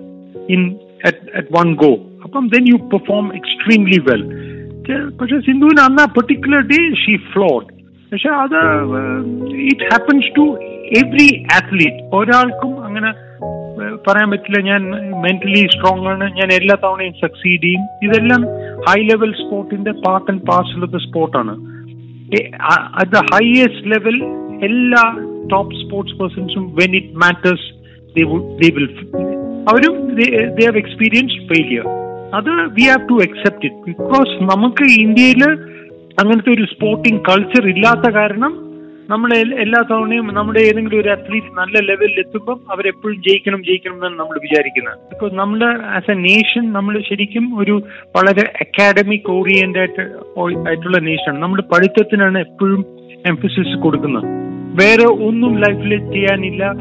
in 0.50 0.62
at 1.06 1.48
one 1.52 1.74
go 1.84 1.92
അപ്പം 2.24 2.44
then 2.48 2.66
you 2.74 2.78
perform 2.94 3.26
extremely 3.36 4.00
well 4.10 4.24
പക്ഷെ 5.20 5.38
സിന്ധുവിന് 5.40 5.82
അന്ന് 5.82 6.02
ആ 6.02 6.08
particular 6.18 6.64
day 6.74 6.80
she 7.04 7.16
flawed 7.32 7.68
പക്ഷെ 8.12 8.30
അത് 8.44 8.58
it 9.72 9.86
happens 9.92 10.32
to 10.36 10.46
every 11.02 11.30
athlete 11.58 12.02
ഒരാൾക്കും 12.18 12.74
അങ്ങനെ 12.88 13.12
പറയാൻ 14.08 14.28
പറ്റില്ല. 14.32 14.60
ഞാൻ 14.62 14.82
മെന്റലി 15.24 15.62
സ്ട്രോങ് 15.74 16.08
ആണ്. 16.08 16.26
ഞാൻ 16.40 16.50
എല്ലാ 16.54 16.76
തവണയും 16.84 17.14
സക്സീഡ് 17.24 17.62
ചെയ്യും. 17.64 17.82
ഇതെല്ലാം 18.06 18.42
high 18.88 19.00
level 19.10 19.32
സ്പോർട്ടിന്റെ 19.42 19.92
part 20.06 20.32
and 20.32 20.44
parcel 20.50 20.84
of 20.84 20.94
the 20.94 20.98
സ്പോർട്ടാണ് 20.98 21.54
at 23.02 23.12
the 23.16 23.22
highest 23.32 23.92
level 23.94 24.18
എല്ലാ 24.70 25.04
top 25.48 25.76
sports 25.76 26.16
പേഴ്സൺസും 26.16 26.66
when 26.76 26.96
it 26.96 27.14
matters 27.16 27.68
they 28.16 28.70
will 28.72 28.90
അവരും 29.68 29.96
ദേ 30.16 30.66
ഹാവ് 30.66 30.78
എക്സ്പീരിയൻസ് 30.78 31.40
ഫെയിലിയർ 31.48 31.86
അത് 32.34 32.52
we 32.78 32.84
have 32.84 33.04
to 33.10 33.18
accept 33.24 33.66
it 33.66 33.82
because 33.86 34.32
നമുക്ക് 34.44 34.86
ഇന്ത്യയിൽ 35.00 35.44
അങ്ങനത്തെ 36.20 36.52
ഒരു 36.52 36.66
സ്പോർട്ടിംഗ് 36.66 37.22
കൾച്ചർ 37.30 37.68
ഇല്ലാത്ത 37.68 38.10
കാരണം 38.14 38.54
നമ്മൾ 39.10 39.34
എല്ലാ 39.36 39.82
തവണയും 39.92 40.28
നമ്മുടെ 40.34 40.60
ഏതെങ്കിലും 40.60 41.00
ഒരു 41.00 41.10
അത്ലീറ്റ് 41.10 41.48
നല്ല 41.58 41.80
ലെവലിൽ 41.80 42.20
എത്തുമ്പോൾ 42.20 42.60
അവരെപ്പോഴും 42.72 43.22
ജയിക്കണം 43.22 43.64
ജയിക്കണം 43.64 43.94
എന്നാണ് 43.96 44.20
നമ്മൾ 44.20 44.40
വിചാരിക്കുന്നത്. 44.42 44.98
ഇപ്പൊ 45.12 45.30
നമ്മുടെ 45.30 45.66
ആസ് 45.66 46.12
എ 46.12 46.14
നേഷൻ 46.14 46.74
നമ്മൾ 46.74 47.02
ശരിക്കും 47.10 47.60
ഒരു 47.60 47.84
വളരെ 48.16 48.54
അക്കാഡമിക് 48.62 49.32
ഓറിയന്റ് 49.32 49.80
ആയിട്ട് 49.80 50.16
ഓ- 50.38 50.66
ആയിട്ടുള്ള 50.68 50.98
നേഷനാണ് 50.98 51.42
നമ്മൾ 51.42 51.62
പഠിത്തത്തിനാണ് 51.62 52.38
എപ്പോഴും 52.40 52.86
എംഫസിസ് 53.26 53.82
കൊടുക്കുന്നത്. 53.82 54.24
വേറെ 54.82 55.06
ഒന്നും 55.28 55.60
ലൈഫിൽ 55.60 56.12
ചെയ്യാനില്ല. 56.14 56.74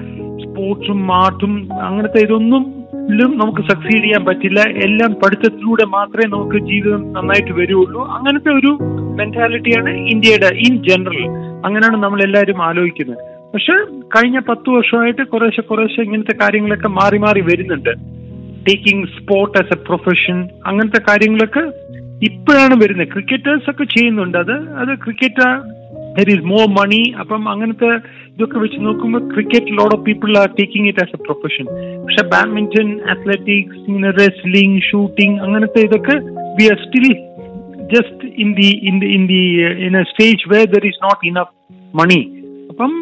സ്പോർട്സും 0.45 1.15
ആർട്ടും 1.15 1.69
അങ്ങനത്തെ 1.83 2.19
ഇതൊന്നും 2.19 2.84
ലും 3.11 3.39
നമുക്ക് 3.39 3.61
സക്സീഡ് 3.73 4.05
ചെയ്യാൻ 4.05 4.25
പറ്റില്ല. 4.25 4.61
എല്ലാം 4.61 5.13
പഠിത്തത്തിലൂടെ 5.13 5.85
മാത്രമേ 5.85 6.29
നമുക്ക് 6.29 6.67
ജീവിതം 6.67 7.13
നന്നായിട്ട് 7.13 7.53
വരുള്ളൂ. 7.53 8.07
അങ്ങനത്തെ 8.07 8.49
ഒരു 8.49 8.79
മെന്റാലിറ്റിയാണ് 9.19 9.91
ഇന്ത്യയുടെ 9.91 10.47
ഇൻ 10.47 10.83
ജനറൽ 10.89 11.29
അങ്ങനെയാണ് 11.67 12.03
നമ്മൾ 12.03 12.23
എല്ലാവരും 12.23 12.63
ആലോചിക്കുന്നത്. 12.63 13.19
പക്ഷെ 13.55 13.73
കഴിഞ്ഞ 14.17 14.39
പത്ത് 14.39 14.71
വർഷമായിട്ട് 14.71 15.23
കുറേശ്ശെ 15.23 15.63
കുറേശ്ശെ 15.63 16.03
ഇങ്ങനത്തെ 16.03 16.37
കാര്യങ്ങളൊക്കെ 16.43 16.89
മാറി 16.89 17.19
മാറി 17.19 17.41
വരുന്നുണ്ട്. 17.41 17.91
Taking 18.69 19.07
sport 19.07 19.59
as 19.59 19.79
a 19.79 19.83
profession 19.87 20.49
അങ്ങനത്തെ 20.67 21.01
കാര്യങ്ങളൊക്കെ 21.09 21.65
ഇപ്പോഴാണ് 22.25 22.75
വരുന്നത്. 22.75 23.09
ക്രിക്കറ്റേഴ്സ് 23.09 23.71
ഒക്കെ 23.71 23.85
ചെയ്യുന്നുണ്ട്. 23.85 24.39
അത് 24.39 24.53
അത് 24.53 24.99
cricket 24.99 25.49
there 26.17 26.29
is 26.31 26.47
more 26.47 26.65
money 26.79 27.03
അപ്പം 27.21 27.43
അങ്ങനത്തെ 27.49 27.91
ഇതൊക്കെ 28.31 28.59
വെച്ച് 28.59 28.79
നോക്കുമ്പോൾ 28.81 29.23
cricket 29.33 29.73
load 29.79 29.95
of 29.97 30.05
people 30.07 30.39
are 30.39 30.49
taking 30.59 30.89
it 30.89 31.03
as 31.05 31.15
a 31.15 31.21
profession 31.25 31.67
പക്ഷെ 32.03 32.25
ബാഡ്മിന്റൺ 32.33 32.91
അത്ലറ്റിക്സ് 33.15 33.83
ഇങ്ങനെ 33.89 34.13
റെസ്ലിംഗ് 34.19 34.81
ഷൂട്ടിംഗ് 34.89 35.39
അങ്ങനത്തെ 35.41 35.83
ഇതൊക്കെ 35.89 36.17
we 36.59 36.67
are 36.67 36.79
still 36.85 37.07
just 37.93 38.29
in 38.45 38.51
the 38.53 38.71
in 38.91 38.97
the 39.01 39.11
in 39.17 39.25
the 39.27 39.43
in 39.89 39.97
a 39.97 40.05
stage 40.05 40.49
where 40.53 40.61
there 40.75 40.87
is 40.87 41.03
not 41.03 41.23
enough 41.27 41.53
money 41.95 42.21
അപ്പം 42.71 42.93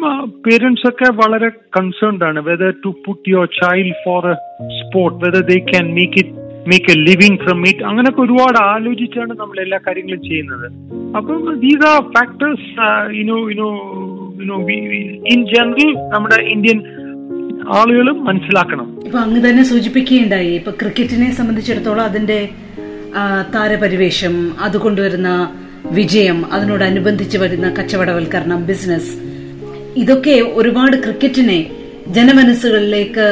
parents 0.45 0.85
ഒക്കെ 0.87 1.07
വളരെ 1.19 1.47
concerned 1.77 2.23
ആണ് 2.23 2.39
whether 2.47 2.71
to 2.83 2.89
put 3.05 3.23
your 3.29 3.47
child 3.59 3.95
for 4.03 4.25
a 4.29 4.35
sport 4.79 5.17
whether 5.25 5.43
they 5.47 5.57
can 5.71 5.87
make 5.95 6.17
it 6.23 6.33
make 6.69 6.91
a 6.93 6.95
living 7.07 7.37
from 7.43 7.59
it 7.69 7.83
അങ്ങനെയൊക്കെ 7.89 8.21
ഒരുപാട് 8.21 8.57
ആലോചിച്ചാണ് 8.63 9.33
നമ്മൾ 9.39 9.57
എല്ലാ 9.63 9.79
കാര്യങ്ങളും 9.87 10.21
ചെയ്യുന്നത്. 10.29 10.67
അപ്പം 11.17 11.59
these 11.63 11.85
are 11.91 11.99
factors 12.15 12.67
you know 13.19 13.37
you know 13.51 13.69
you know 14.41 14.57
in 15.33 15.41
general 15.53 15.91
നമ്മുടെ 16.13 16.39
ഇന്ത്യൻ 16.55 16.79
ആളുകളും 17.79 18.17
മനസ്സിലാക്കണം. 18.25 18.87
ഇപ്പൊ 19.05 19.19
അങ്ങ് 19.19 19.41
തന്നെ 19.49 19.63
സൂചിപ്പിക്കുകയുണ്ടായി. 19.63 20.51
ഇപ്പൊ 20.59 20.71
ക്രിക്കറ്റിനെ 20.81 21.29
സംബന്ധിച്ചിടത്തോളം 21.39 22.03
അതിന്റെ 22.03 22.39
താരപരിവേഷം 23.55 24.35
അത് 24.65 24.77
കൊണ്ടുവരുന്ന 24.77 25.29
വിജയം 25.91 26.37
അതിനോടനുബന്ധിച്ച് 26.55 27.37
വരുന്ന 27.37 27.67
കച്ചവടവൽക്കരണം 27.77 28.59
ബിസിനസ് 28.67 29.11
ഇതൊക്കെ 30.01 30.35
ഒരുപാട് 30.59 30.95
ക്രിക്കറ്റിനെ 31.03 31.57
ജനമനസ്സുകളിലേക്ക് 32.07 33.25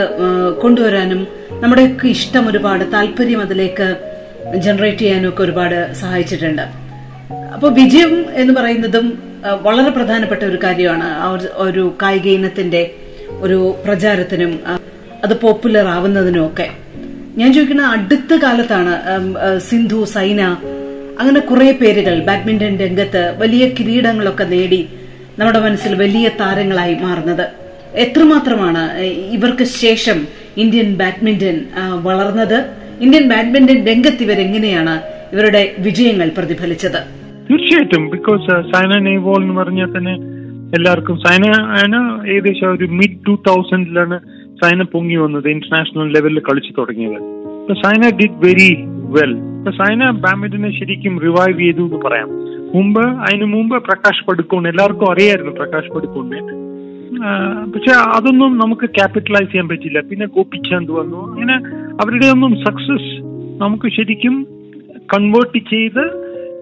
കൊണ്ടുവരാനും 0.62 1.22
നമ്മുടെയൊക്കെ 1.62 2.08
ഇഷ്ടം 2.16 2.44
ഒരുപാട് 2.50 2.84
താല്പര്യം 2.94 3.42
അതിലേക്ക് 3.46 3.88
ജനറേറ്റ് 4.66 5.02
ചെയ്യാനൊക്കെ 5.02 5.42
ഒരുപാട് 5.46 5.78
സഹായിച്ചിട്ടുണ്ട്. 6.02 6.64
അപ്പോൾ 7.56 7.70
വിജയം 7.80 8.14
എന്ന് 8.42 8.54
പറയുന്നതും 8.60 9.06
വളരെ 9.68 9.92
പ്രധാനപ്പെട്ട 9.98 10.42
ഒരു 10.52 10.60
കാര്യമാണ്. 10.64 11.10
ഒരു 11.66 11.84
കായിക 12.02 12.28
ഇനത്തിന്റെ 12.38 12.82
ഒരു 13.46 13.60
പ്രചാരത്തിനും 13.86 14.54
അത് 15.26 15.34
പോപ്പുലർ 15.44 15.86
ആവുന്നതിനും 15.96 16.44
ഒക്കെ. 16.48 16.68
ഞാൻ 17.40 17.50
ചോദിക്കുന്ന 17.56 17.84
അടുത്ത 17.96 18.34
കാലത്താണ് 18.44 18.94
സിന്ധു 19.70 20.00
സൈന 20.16 20.42
അങ്ങനെ 21.22 21.40
കുറെ 21.50 21.72
പേരുകൾ 21.82 22.16
ബാഡ്മിന്റൺ 22.28 22.76
രംഗത്ത് 22.84 23.24
വലിയ 23.42 23.64
കിരീടങ്ങളൊക്കെ 23.78 24.46
നേടി 24.54 24.82
നമ്മുടെ 25.40 25.60
മനസ്സിൽ 25.66 25.92
വലിയ 26.04 26.28
താരങ്ങളായി 26.42 26.96
മാറുന്നത്. 27.06 27.46
എത്രമാത്രമാണ് 27.96 29.00
ഇവർക്ക് 29.36 29.64
ശേഷം 29.64 30.20
ഇന്ത്യൻ 30.58 30.96
ബാഡ്മിന്റൺ 30.96 31.58
വളർന്നത്? 32.04 32.60
ഇന്ത്യൻ 33.02 33.30
ബാഡ്മിന്റൺ 33.30 33.80
രംഗത്ത് 33.88 34.24
ഇവരെങ്ങനെയാണ് 34.24 35.02
ഇവരുടെ 35.34 35.76
വിജയങ്ങൾ 35.80 36.32
പ്രതിഫലിച്ചത്? 36.38 37.00
തീർച്ചയായിട്ടും 37.50 38.10
ബിക്കോസ് 38.10 38.48
സൈന 38.72 39.00
നെയ്വോൾ 39.00 39.42
എന്ന് 39.42 39.56
പറഞ്ഞാൽ 39.62 39.98
തന്നെ 39.98 40.14
എല്ലാവർക്കും 40.78 41.18
സൈന 41.18 41.46
ഏകദേശം 42.32 42.68
ഒരു 42.74 42.86
മിഡ് 42.86 43.18
ടൂ 43.28 43.36
തൗസൻഡിലാണ് 43.48 44.20
സൈന 44.62 44.84
പൊങ്ങി 44.84 45.16
വന്നത് 45.16 45.48
ഇന്റർനാഷണൽ 45.50 46.12
ലെവലിൽ 46.14 46.40
കളിച്ചു 46.40 46.74
തുടങ്ങിയത്. 46.78 47.24
ഇപ്പൊ 47.62 47.74
സൈന 47.74 48.10
ഡിഡ് 48.20 48.40
വെരി 48.46 48.72
വെൽ 49.16 49.34
ഇപ്പൊ 49.58 49.72
സൈന 49.72 50.10
ബാഡ്മിന്റനെ 50.10 50.80
ശരിക്കും 50.80 51.20
റിവൈവ് 51.20 51.60
ചെയ്തു 51.60 51.82
എന്ന് 51.82 52.00
പറയാം. 52.06 52.30
മുമ്പ് 52.76 53.02
അതിന് 53.02 53.46
മുമ്പ് 53.46 53.84
പ്രകാശ് 53.84 54.26
പടുക്കോൺ 54.26 54.68
എല്ലാവർക്കും 54.68 55.12
അറിയായിരുന്നു 55.12 55.52
പ്രകാശ് 55.52 55.92
പടുക്കോണിനെ. 55.96 56.71
പക്ഷെ 57.74 57.92
അതൊന്നും 58.18 58.58
നമുക്ക് 58.58 58.86
ക്യാപിറ്റലൈസ് 58.90 59.52
ചെയ്യാൻ 59.52 59.68
പറ്റില്ല. 59.68 60.00
പിന്നെ 60.00 60.28
കോപ്പിച്ചാന്ത് 60.28 60.92
വന്നു. 60.92 61.20
അങ്ങനെ 61.32 61.56
അവരുടെ 62.04 62.28
ഒന്നും 62.28 62.54
സക്സസ് 62.68 63.12
നമുക്ക് 63.62 63.88
ശരിക്കും 63.98 64.36
കൺവേർട്ട് 65.14 65.60
ചെയ്ത് 65.72 66.04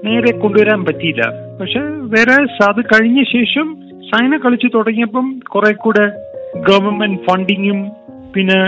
നേരെ 0.06 0.32
കൊണ്ടുവരാൻ 0.40 0.86
പറ്റിയില്ല. 0.86 1.24
പക്ഷെ 1.62 1.80
വേറെ 2.16 2.36
അത് 2.70 2.82
കഴിഞ്ഞ 2.82 3.24
ശേഷം 3.24 3.76
സൈന 4.12 4.38
കളിച്ചു 4.38 4.68
തുടങ്ങിയപ്പം 4.76 5.40
കുറെ 5.40 5.72
കൂടെ 5.74 6.06
ഗവൺമെന്റ് 6.70 7.22
ഫണ്ടിങ്ങും 7.30 7.80
പിന്നെ 8.36 8.60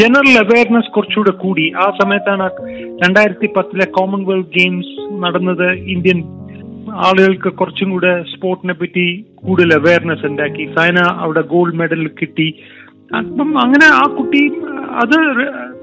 ജനറൽ 0.00 0.32
അവയർനെസ് 0.38 0.92
കുറച്ചുകൂടെ 0.92 1.30
കൂടി. 1.30 1.72
ആ 1.76 1.92
സമയത്താണ് 2.02 2.46
രണ്ടായിരത്തി 3.04 3.48
പത്തിലെ 3.56 3.86
കോമൺവെൽത്ത് 3.86 4.50
ഗെയിംസ് 4.56 4.94
നടന്നത് 5.24 5.68
ഇന്ത്യൻ 5.94 6.20
ആളുകൾക്ക് 6.94 7.52
കുറച്ചും 7.52 7.90
കൂടെ 7.90 8.22
സ്പോർട്ടിനെ 8.22 8.74
പറ്റി 8.74 9.24
കൂടുതൽ 9.34 9.72
അവയർനെസ് 9.74 10.26
ഉണ്ടാക്കി. 10.26 10.68
സൈന 10.76 10.98
അവിടെ 10.98 11.40
ഗോൾഡ് 11.40 11.74
മെഡൽ 11.74 12.10
കിട്ടി. 12.20 12.54
അപ്പം 13.16 13.58
അങ്ങനെ 13.58 13.86
ആ 13.86 14.02
കുട്ടി 14.18 14.52
അത് 14.90 15.18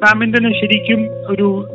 ബാഡ്മിന്റന് 0.01 0.53
ശരിക്കും 0.53 1.01
ഒരു 1.29 1.67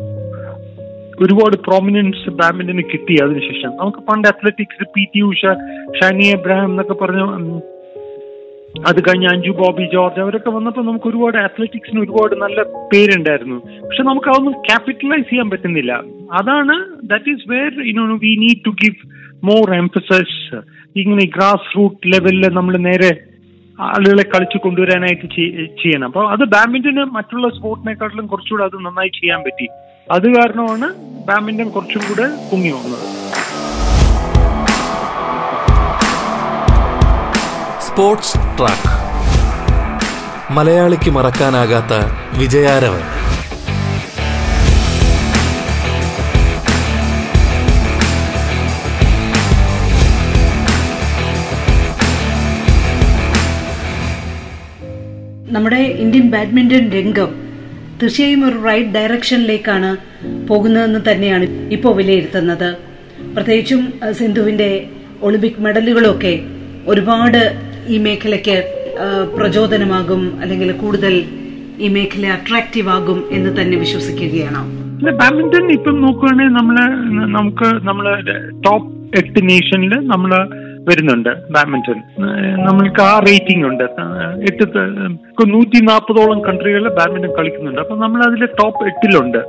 ഒരുപാട് 1.20 1.56
പ്രോമിനൻസ് 1.56 2.30
ബാഡ്മിന്റന് 2.30 2.82
കിട്ടി 2.82 3.16
അതിനുശേഷം. 3.22 3.70
നമുക്ക് 3.70 3.98
പണ്ട് 3.98 4.28
athletics 4.28 4.88
P 4.96 5.06
T 5.14 5.20
Usha 5.20 5.42
Shiny 6.00 6.26
Abraham 6.26 6.70
എന്നൊക്കെ 6.70 6.94
പറഞ്ഞു 6.94 7.60
അത് 8.86 9.00
കഴിഞ്ഞ് 9.00 9.28
അഞ്ജു 9.28 9.50
ബോബി 9.50 9.88
ജോർജ് 9.92 10.20
അവരൊക്കെ 10.20 10.50
വന്നപ്പോൾ 10.50 10.86
നമുക്ക് 10.86 11.08
ഒരുപാട് 11.08 11.36
അത്ലറ്റിക്സിന് 11.36 12.00
ഒരുപാട് 12.00 12.34
നല്ല 12.34 12.62
പേരുണ്ടായിരുന്നു. 12.62 13.56
പക്ഷെ 13.86 14.02
നമുക്ക് 14.02 14.28
അതൊന്നും 14.28 14.52
ക്യാപിറ്റലൈസ് 14.52 15.30
ചെയ്യാൻ 15.30 15.50
പറ്റുന്നില്ല. 15.50 15.92
അതാണ് 16.32 16.86
that 17.04 17.30
is 17.30 17.50
where 17.50 17.88
you know 17.88 18.16
we 18.16 18.36
need 18.36 18.64
to 18.66 18.70
give 18.70 19.08
more 19.44 19.74
emphasise 19.74 20.60
ഇങ്ങനെ 20.96 21.24
ഗ്രാസ് 21.24 21.76
റൂട്ട് 21.76 22.12
ലെവലിൽ 22.12 22.48
നമ്മൾ 22.48 22.76
നേരെ 22.76 23.20
ആളുകളെ 23.80 24.22
കളിച്ചു 24.22 24.58
കൊണ്ടുവരാനായിട്ട് 24.58 25.26
ചെയ്- 25.26 25.66
ചെയ്യണം. 25.66 26.04
അപ്പോൾ 26.04 26.32
അത് 26.32 26.44
ബാഡ്മിന്റന് 26.44 27.04
മറ്റുള്ള 27.04 27.48
സ്പോർട്ടിനെക്കാട്ടിലും 27.56 28.26
കുറച്ചുകൂടെ 28.26 28.64
അത് 28.64 28.76
നന്നായി 28.76 29.08
ചെയ്യാൻ 29.08 29.40
പറ്റി. 29.40 29.68
അത് 30.10 30.34
കാരണമാണ് 30.34 30.94
ബാഡ്മിന്റൺ 31.26 31.68
കുറച്ചും 31.68 32.00
കൂടെ 32.00 32.28
പൊങ്ങി 32.50 32.70
വന്നത്. 32.70 33.39
Sports 37.90 38.34
track. 38.58 38.90
മലയാളിക്ക് 40.52 41.10
മറക്കാനാകാത്ത 41.10 41.94
വിജയാരവൻ. 42.38 43.00
നമ്മുടെ 55.52 55.76
ഇന്ത്യൻ 55.76 56.30
ബാഡ്മിന്റൺ 56.30 56.90
രംഗം 56.90 57.34
തീർച്ചയായും 58.02 58.48
ഒരു 58.48 58.62
റൈറ്റ് 58.64 58.90
ഡയറക്ഷനിലേക്കാണ് 58.90 59.96
പോകുന്നതെന്ന് 60.48 61.00
തന്നെയാണ് 61.12 61.44
ഇപ്പോൾ 61.72 61.96
വിലയിരുത്തുന്നത്. 61.96 62.76
പ്രത്യേകിച്ചും 63.34 63.94
സിന്ധുവിന്റെ 64.12 64.86
ഒളിമ്പിക് 65.22 65.60
മെഡലുകളൊക്കെ 65.60 66.40
ഒരുപാട് 66.86 67.69
ഈ 67.94 67.98
മേഖലയ്ക്ക് 68.06 68.56
പ്രചോദനമാകും 69.36 70.22
അല്ലെങ്കിൽ 70.42 70.70
കൂടുതൽ 70.82 71.14
ഈ 71.84 71.88
മേഖല 71.96 72.26
അട്രാക്റ്റീവ് 72.38 72.90
ആകും 72.94 73.20
എന്ന് 73.36 73.50
തന്നെ 73.58 73.76
വിശ്വസിക്കുകയാണ്. 73.82 74.62
ബാഡ്മിന്റൺ 75.20 75.66
ഇപ്പം 75.76 75.96
നോക്കുകയാണെങ്കിൽ 76.06 76.56
നമ്മൾ 76.58 76.76
നമുക്ക് 77.36 77.68
നമ്മൾ 77.88 78.06
ടോപ്പ് 78.66 78.90
എട്ട് 79.20 79.40
നേഷനിൽ 79.50 79.94
നമ്മൾ 80.12 80.32
വരുന്നുണ്ട് 80.88 81.30
ബാഡ്മിന്റൺ. 81.54 81.98
നമ്മൾക്ക് 82.66 83.02
ആ 83.08 83.14
റേറ്റിംഗ് 83.28 83.64
ഉണ്ട്. 83.70 83.86
എട്ട് 84.48 84.64
നൂറ്റി 85.54 85.78
നാൽപ്പതോളം 85.90 86.38
കൺട്രികളിൽ 86.46 86.88
ബാഡ്മിന്റൺ 87.00 87.32
കളിക്കുന്നുണ്ട്. 87.38 87.80
അപ്പൊ 87.84 87.96
നമ്മൾ 88.04 88.20
അതിൽ 88.28 88.44
ടോപ്പ് 88.60 88.84
എട്ടിലുണ്ട്. 88.90 89.40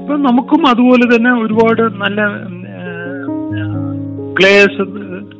അപ്പൊ 0.00 0.16
നമുക്കും 0.28 0.62
അതുപോലെ 0.72 1.06
തന്നെ 1.14 1.32
ഒരുപാട് 1.42 1.82
നല്ല 2.04 2.20
പ്ലേയേഴ്സ് 4.36 4.84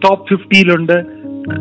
ടോപ്പ് 0.05 0.27
ഫിഫ്റ്റിയിലുണ്ട്. 0.31 0.99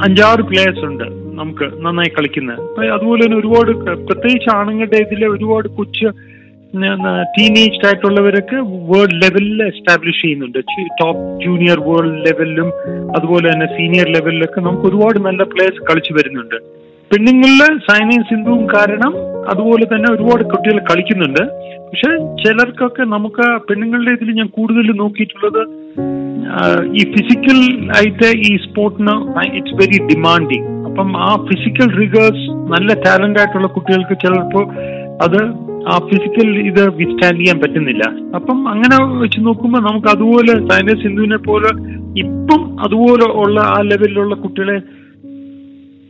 അഞ്ചാറ് 0.06 0.42
പ്ലേയേഴ്സ് 0.50 0.86
ഉണ്ട് 0.86 1.06
നമുക്ക് 1.40 1.66
നന്നായി 1.86 2.12
കളിക്കുന്നത് 2.18 2.60
അപ്പൊ 2.62 2.84
അതുപോലെ 2.98 3.22
തന്നെ 3.26 3.38
ഒരുപാട് 3.38 3.72
പ്രത്യേകിച്ച് 4.10 4.50
ആണുങ്ങളുടെ 4.56 4.98
ഇതിലെ 4.98 5.28
ഒരുപാട് 5.28 5.68
കൊച്ചു 5.80 6.10
ടീനേജ് 7.36 7.86
ആയിട്ടുള്ളവരൊക്കെ 7.88 8.58
വേൾഡ് 8.90 9.16
ലെവലിൽ 9.22 9.64
എസ്റ്റാബ്ലിഷ് 9.64 10.22
ചെയ്യുന്നുണ്ട്. 10.22 10.60
ടോപ്പ് 11.02 11.24
ജൂനിയർ 11.46 11.80
വേൾഡ് 11.88 12.26
ലെവലിലും 12.26 12.70
അതുപോലെ 13.16 13.46
തന്നെ 13.52 13.68
സീനിയർ 13.78 14.08
ലെവലിലൊക്കെ 14.18 14.62
നമുക്ക് 14.62 14.86
ഒരുപാട് 14.88 15.20
നല്ല 15.20 15.44
പ്ലേയേഴ്സ് 15.44 15.88
കളിച്ചു 15.90 16.14
വരുന്നുണ്ട്. 16.14 16.58
പെണ്ണുങ്ങളിൽ 17.12 17.62
സൈനയും 17.88 18.24
സിന്ധുവും 18.30 18.64
കാരണം 18.74 19.14
അതുപോലെ 19.52 19.86
തന്നെ 19.92 20.08
ഒരുപാട് 20.16 20.44
കുട്ടികൾ 20.52 20.78
കളിക്കുന്നുണ്ട്. 20.90 21.44
പക്ഷെ 21.90 22.10
ചിലർക്കൊക്കെ 22.42 23.04
നമുക്ക് 23.14 23.46
പെണ്ണുങ്ങളുടെ 23.68 24.12
ഇതിൽ 24.18 24.30
ഞാൻ 24.40 24.50
കൂടുതൽ 24.58 24.88
നോക്കിയിട്ടുള്ളത് 25.04 25.62
ഈ 27.00 27.04
ഫിസിക്കൽ 27.14 27.60
ആയിട്ട് 27.98 28.30
ഈ 28.50 28.52
സ്പോർട്ടിന് 28.66 29.16
ഇറ്റ്സ് 29.58 29.78
വെരി 29.82 29.98
ഡിമാൻഡിങ് 30.12 30.68
അപ്പം 30.90 31.10
ആ 31.28 31.32
ഫിസിക്കൽ 31.50 31.90
റിഗേഴ്സ് 32.02 32.46
നല്ല 32.74 32.94
ടാലന്റ് 33.06 33.40
ആയിട്ടുള്ള 33.40 33.68
കുട്ടികൾക്ക് 33.68 34.16
ചിലപ്പോൾ 34.24 34.66
അത് 35.26 35.40
ആ 35.94 35.98
ഫിസിക്കൽ 36.10 36.48
ഇത് 36.70 36.82
വിസ്റ്റാൻഡ് 37.00 37.40
ചെയ്യാൻ 37.40 37.58
പറ്റുന്നില്ല. 37.62 38.04
അപ്പം 38.38 38.58
അങ്ങനെ 38.74 38.96
വെച്ച് 39.22 39.40
നോക്കുമ്പോൾ 39.48 39.82
നമുക്ക് 39.90 40.10
അതുപോലെ 40.16 40.54
സൈന 40.70 40.96
സിന്ധുവിനെ 41.04 41.40
പോലെ 41.50 41.72
ഇപ്പം 42.24 42.62
അതുപോലെ 42.86 43.28
ഉള്ള 43.42 43.60
ആ 43.76 43.78
ലെവലിലുള്ള 43.92 44.36
കുട്ടികളെ 44.36 44.78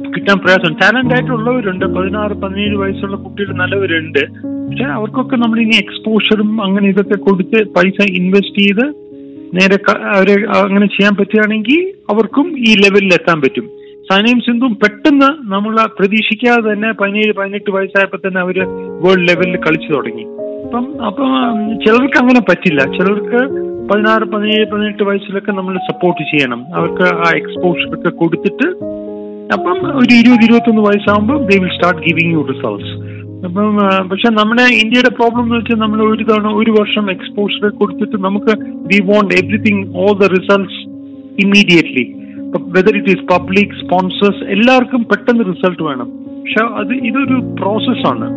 കിട്ടാൻ 0.07 0.37
പ്രയാസം. 0.39 0.73
ടാലന്റ് 0.73 1.13
ആയിട്ടുള്ളവരുണ്ട് 1.13 1.85
പതിനാറ് 1.85 2.31
പതിനേഴ് 2.31 2.75
വയസ്സുള്ള 2.75 3.15
കുട്ടികൾ 3.15 3.53
നല്ലവരുണ്ട്. 3.53 4.21
പക്ഷെ 4.67 4.83
അവർക്കൊക്കെ 4.83 5.35
നമ്മൾ 5.35 5.59
ഇനി 5.59 5.75
എക്സ്പോഷറും 5.75 6.63
അങ്ങനെ 6.63 6.87
ഇതൊക്കെ 6.87 7.17
കൊടുത്ത് 7.17 7.59
പൈസ 7.67 8.07
ഇൻവെസ്റ്റ് 8.11 8.61
ചെയ്ത് 8.61 8.85
നേരെ 9.57 9.77
അവരെ 10.15 10.35
അങ്ങനെ 10.63 10.85
ചെയ്യാൻ 10.85 11.15
പറ്റുകയാണെങ്കിൽ 11.15 11.93
അവർക്കും 12.09 12.47
ഈ 12.59 12.73
ലെവലിൽ 12.83 13.13
എത്താൻ 13.13 13.41
പറ്റും. 13.41 13.65
സനയും 14.09 14.39
സിന്ധുവും 14.39 14.75
പെട്ടെന്ന് 14.75 15.29
നമ്മൾ 15.53 15.75
പ്രതീക്ഷിക്കാതെ 15.99 16.73
തന്നെ 16.73 16.91
പതിനേഴ് 16.91 17.33
പതിനെട്ട് 17.33 17.71
വയസ്സായപ്പോൾ 17.71 18.17
തന്നെ 18.17 18.41
അവർ 18.41 18.59
വേൾഡ് 19.03 19.27
ലെവലിൽ 19.29 19.57
കളിച്ചു 19.57 19.93
തുടങ്ങി. 19.93 20.25
അപ്പം 20.65 21.05
അപ്പം 21.05 21.29
ചിലർക്ക് 21.85 22.17
അങ്ങനെ 22.21 22.39
പറ്റില്ല. 22.39 22.81
ചിലർക്ക് 22.97 23.41
പതിനാറ് 23.89 24.23
പതിനേഴ് 24.23 24.65
പതിനെട്ട് 24.71 25.03
വയസ്സിലൊക്കെ 25.03 25.51
നമ്മൾ 25.51 25.77
സപ്പോർട്ട് 25.91 26.21
ചെയ്യണം. 26.31 26.61
അവർക്ക് 26.75 27.05
ആ 27.15 27.29
എക്സ്പോഷർ 27.35 27.93
ഒക്കെ 27.95 28.09
കൊടുത്തിട്ട് 28.09 28.67
അപ്പം 29.55 29.77
ഒരു 29.99 30.13
ഇരുപത് 30.21 30.43
ഇരുപത്തൊന്ന് 30.47 30.81
വയസ്സാകുമ്പോൾ 30.87 31.37
they 31.49 31.55
will 31.61 31.71
start 31.75 32.01
giving 32.07 32.33
you 32.35 32.41
results 32.51 32.93
അപ്പം 33.47 33.75
പക്ഷെ 34.09 34.29
നമ്മുടെ 34.39 34.65
ഇന്ത്യയുടെ 34.81 35.11
പ്രോബ്ലം 35.17 35.43
എന്ന് 35.43 35.57
വെച്ചാൽ 35.59 35.79
നമ്മൾ 35.83 35.99
ഒരു 36.13 36.23
തവണ 36.29 36.49
ഒരു 36.61 36.71
വർഷം 36.79 37.05
എക്സ്പോഷർ 37.15 37.69
കൊടുത്തിട്ട് 37.79 38.17
നമുക്ക് 38.27 38.53
we 38.89 38.99
won't 39.09 39.33
everything 39.39 39.83
all 40.01 40.13
the 40.23 40.27
results 40.35 40.79
immediately 41.43 42.05
whether 42.75 42.93
it 42.99 43.11
is 43.15 43.25
public 43.31 43.75
sponsors 43.81 44.43
എല്ലാവർക്കും 44.55 45.01
പെട്ടെന്ന് 45.11 45.43
റിസൾട്ട് 45.51 45.83
വേണം. 45.89 46.07
പക്ഷെ 46.39 46.61
അത് 46.81 46.93
ഇതൊരു 47.09 47.37
പ്രോസസ്സാണ് 47.59 48.27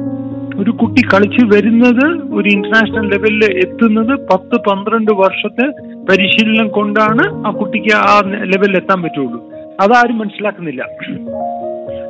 ഒരു 0.62 0.72
കുട്ടി 0.80 1.02
കളിച്ച് 1.12 1.42
വരുന്നത് 1.52 2.06
ഒരു 2.38 2.48
ഇന്റർനാഷണൽ 2.56 3.04
ലെവലിൽ 3.12 3.44
എത്തുന്നത് 3.64 4.12
പത്ത് 4.30 4.56
പന്ത്രണ്ട് 4.66 5.12
വർഷത്തെ 5.22 5.66
പരിശീലനം 6.08 6.68
കൊണ്ടാണ് 6.78 7.24
ആ 7.46 7.52
കുട്ടിക്ക് 7.60 7.94
ആ 8.10 8.14
ലെവലിൽ 8.52 8.76
എത്താൻ 8.80 8.98
പറ്റുള്ളൂ. 9.04 9.38
അതാരും 9.80 10.18
മനസ്സിലാക്കുന്നില്ല. 10.18 10.82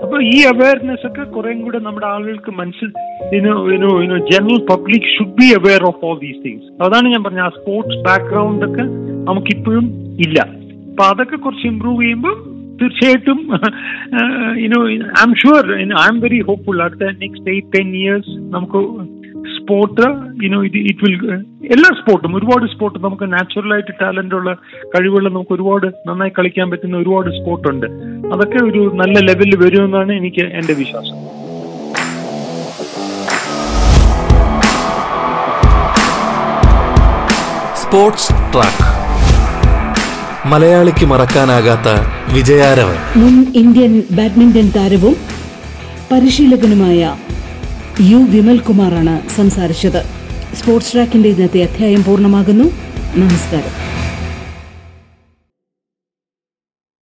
അപ്പൊ 0.03 0.22
ഈ 0.22 0.42
അവയർനെസ് 0.42 1.07
ഒക്കെ 1.07 1.22
കുറേം 1.25 1.62
കൂടെ 1.62 1.79
നമ്മുടെ 1.79 2.07
ആളുകൾക്ക് 2.07 2.51
മനസ്സിൽ 2.51 2.88
general 4.33 4.66
public 4.70 5.18
should 5.18 5.35
be 5.35 5.55
aware 5.55 5.85
of 5.85 6.05
all 6.05 6.18
these 6.18 6.44
things 6.44 6.83
അതാണ് 6.83 7.09
ഞാൻ 7.09 7.25
പറഞ്ഞ 7.25 7.40
ആ 7.40 7.48
സ്പോർട്സ് 7.48 7.98
ബാക്ക്ഗ്രൗണ്ട് 8.03 8.66
ഒക്കെ 8.66 8.83
നമുക്കിപ്പോഴും 9.29 9.87
ഇല്ല. 10.18 10.38
അപ്പൊ 10.90 11.05
അതൊക്കെ 11.05 11.37
കുറച്ച് 11.37 11.66
ഇമ്പ്രൂവ് 11.66 12.03
ചെയ്യുമ്പോൾ 12.03 12.35
തീർച്ചയായിട്ടും 12.81 13.38
I'm 15.22 15.35
sure 15.35 15.64
I'm 16.09 16.20
very 16.20 16.40
hopeful 16.40 16.83
അടുത്ത 16.83 17.05
നെക്സ്റ്റ് 17.18 17.51
എയ്റ്റ് 17.51 17.79
ടെൻ 17.79 17.96
ഇയേഴ്സ് 17.96 18.31
നമുക്ക് 18.51 18.81
സ്പോർട്ട് 19.72 20.06
യുനോ 20.44 20.64
ഇത് 20.64 20.76
ഇറ്റ് 20.76 21.04
വിൽ 21.04 21.14
എല്ലാ 21.66 21.90
സ്പോർട്ടും 22.00 22.37
ഒരുപാട് 22.37 22.64
സ്പോർട്ട് 22.72 22.98
നമുക്ക് 23.04 23.32
നാച്ചുറലായിട്ട് 23.32 23.92
ടാലന്റ് 24.02 24.35
ഉള്ള 24.35 24.50
കഴിവുള്ള 24.94 25.28
നമുക്ക് 25.28 25.52
ഒരുപാട് 25.52 25.87
നന്നായി 26.08 26.32
കളിക്കാൻ 26.38 26.70
പറ്റുന്ന 26.70 26.96
ഒരുപാട് 26.96 27.30
സ്പോർട്ട് 27.30 27.68
ഉണ്ട് 27.68 27.87
അതൊക്കെ 28.35 28.58
ഒരു 28.64 28.92
നല്ല 28.94 29.18
ലെവലിൽ 29.18 29.56
വരുമെന്നാണ് 29.64 30.12
എനിക്ക് 30.12 30.42
എന്റെ 30.42 30.72
വിശ്വാസം. 30.72 31.16
Sports 37.82 38.30
track. 38.54 38.87
മലയാളിക്ക് 40.48 41.06
മറക്കാനാകാത്ത 41.06 41.88
വിജയാരവൻ. 42.35 42.98
മുൻ 43.16 43.37
ഇന്ത്യൻ 43.54 44.02
ബാഡ്മിന്റൺ 44.11 44.68
താരവും 44.76 45.16
പരിശീലകനുമായ 46.12 47.02
യു 48.00 48.16
വിമൽകുമാറാണ് 48.16 49.31
സംസാരിച്ചത്. 49.31 50.05
സ്പോർട്സ് 50.57 50.92
ട്രാക്കിന്റെ 50.92 51.28
ഇന്നത്തെ 51.28 51.62
അധ്യായം 51.62 52.05
പൂർണമാകുന്നു. 52.05 52.64
നമസ്കാരം. 53.16 53.91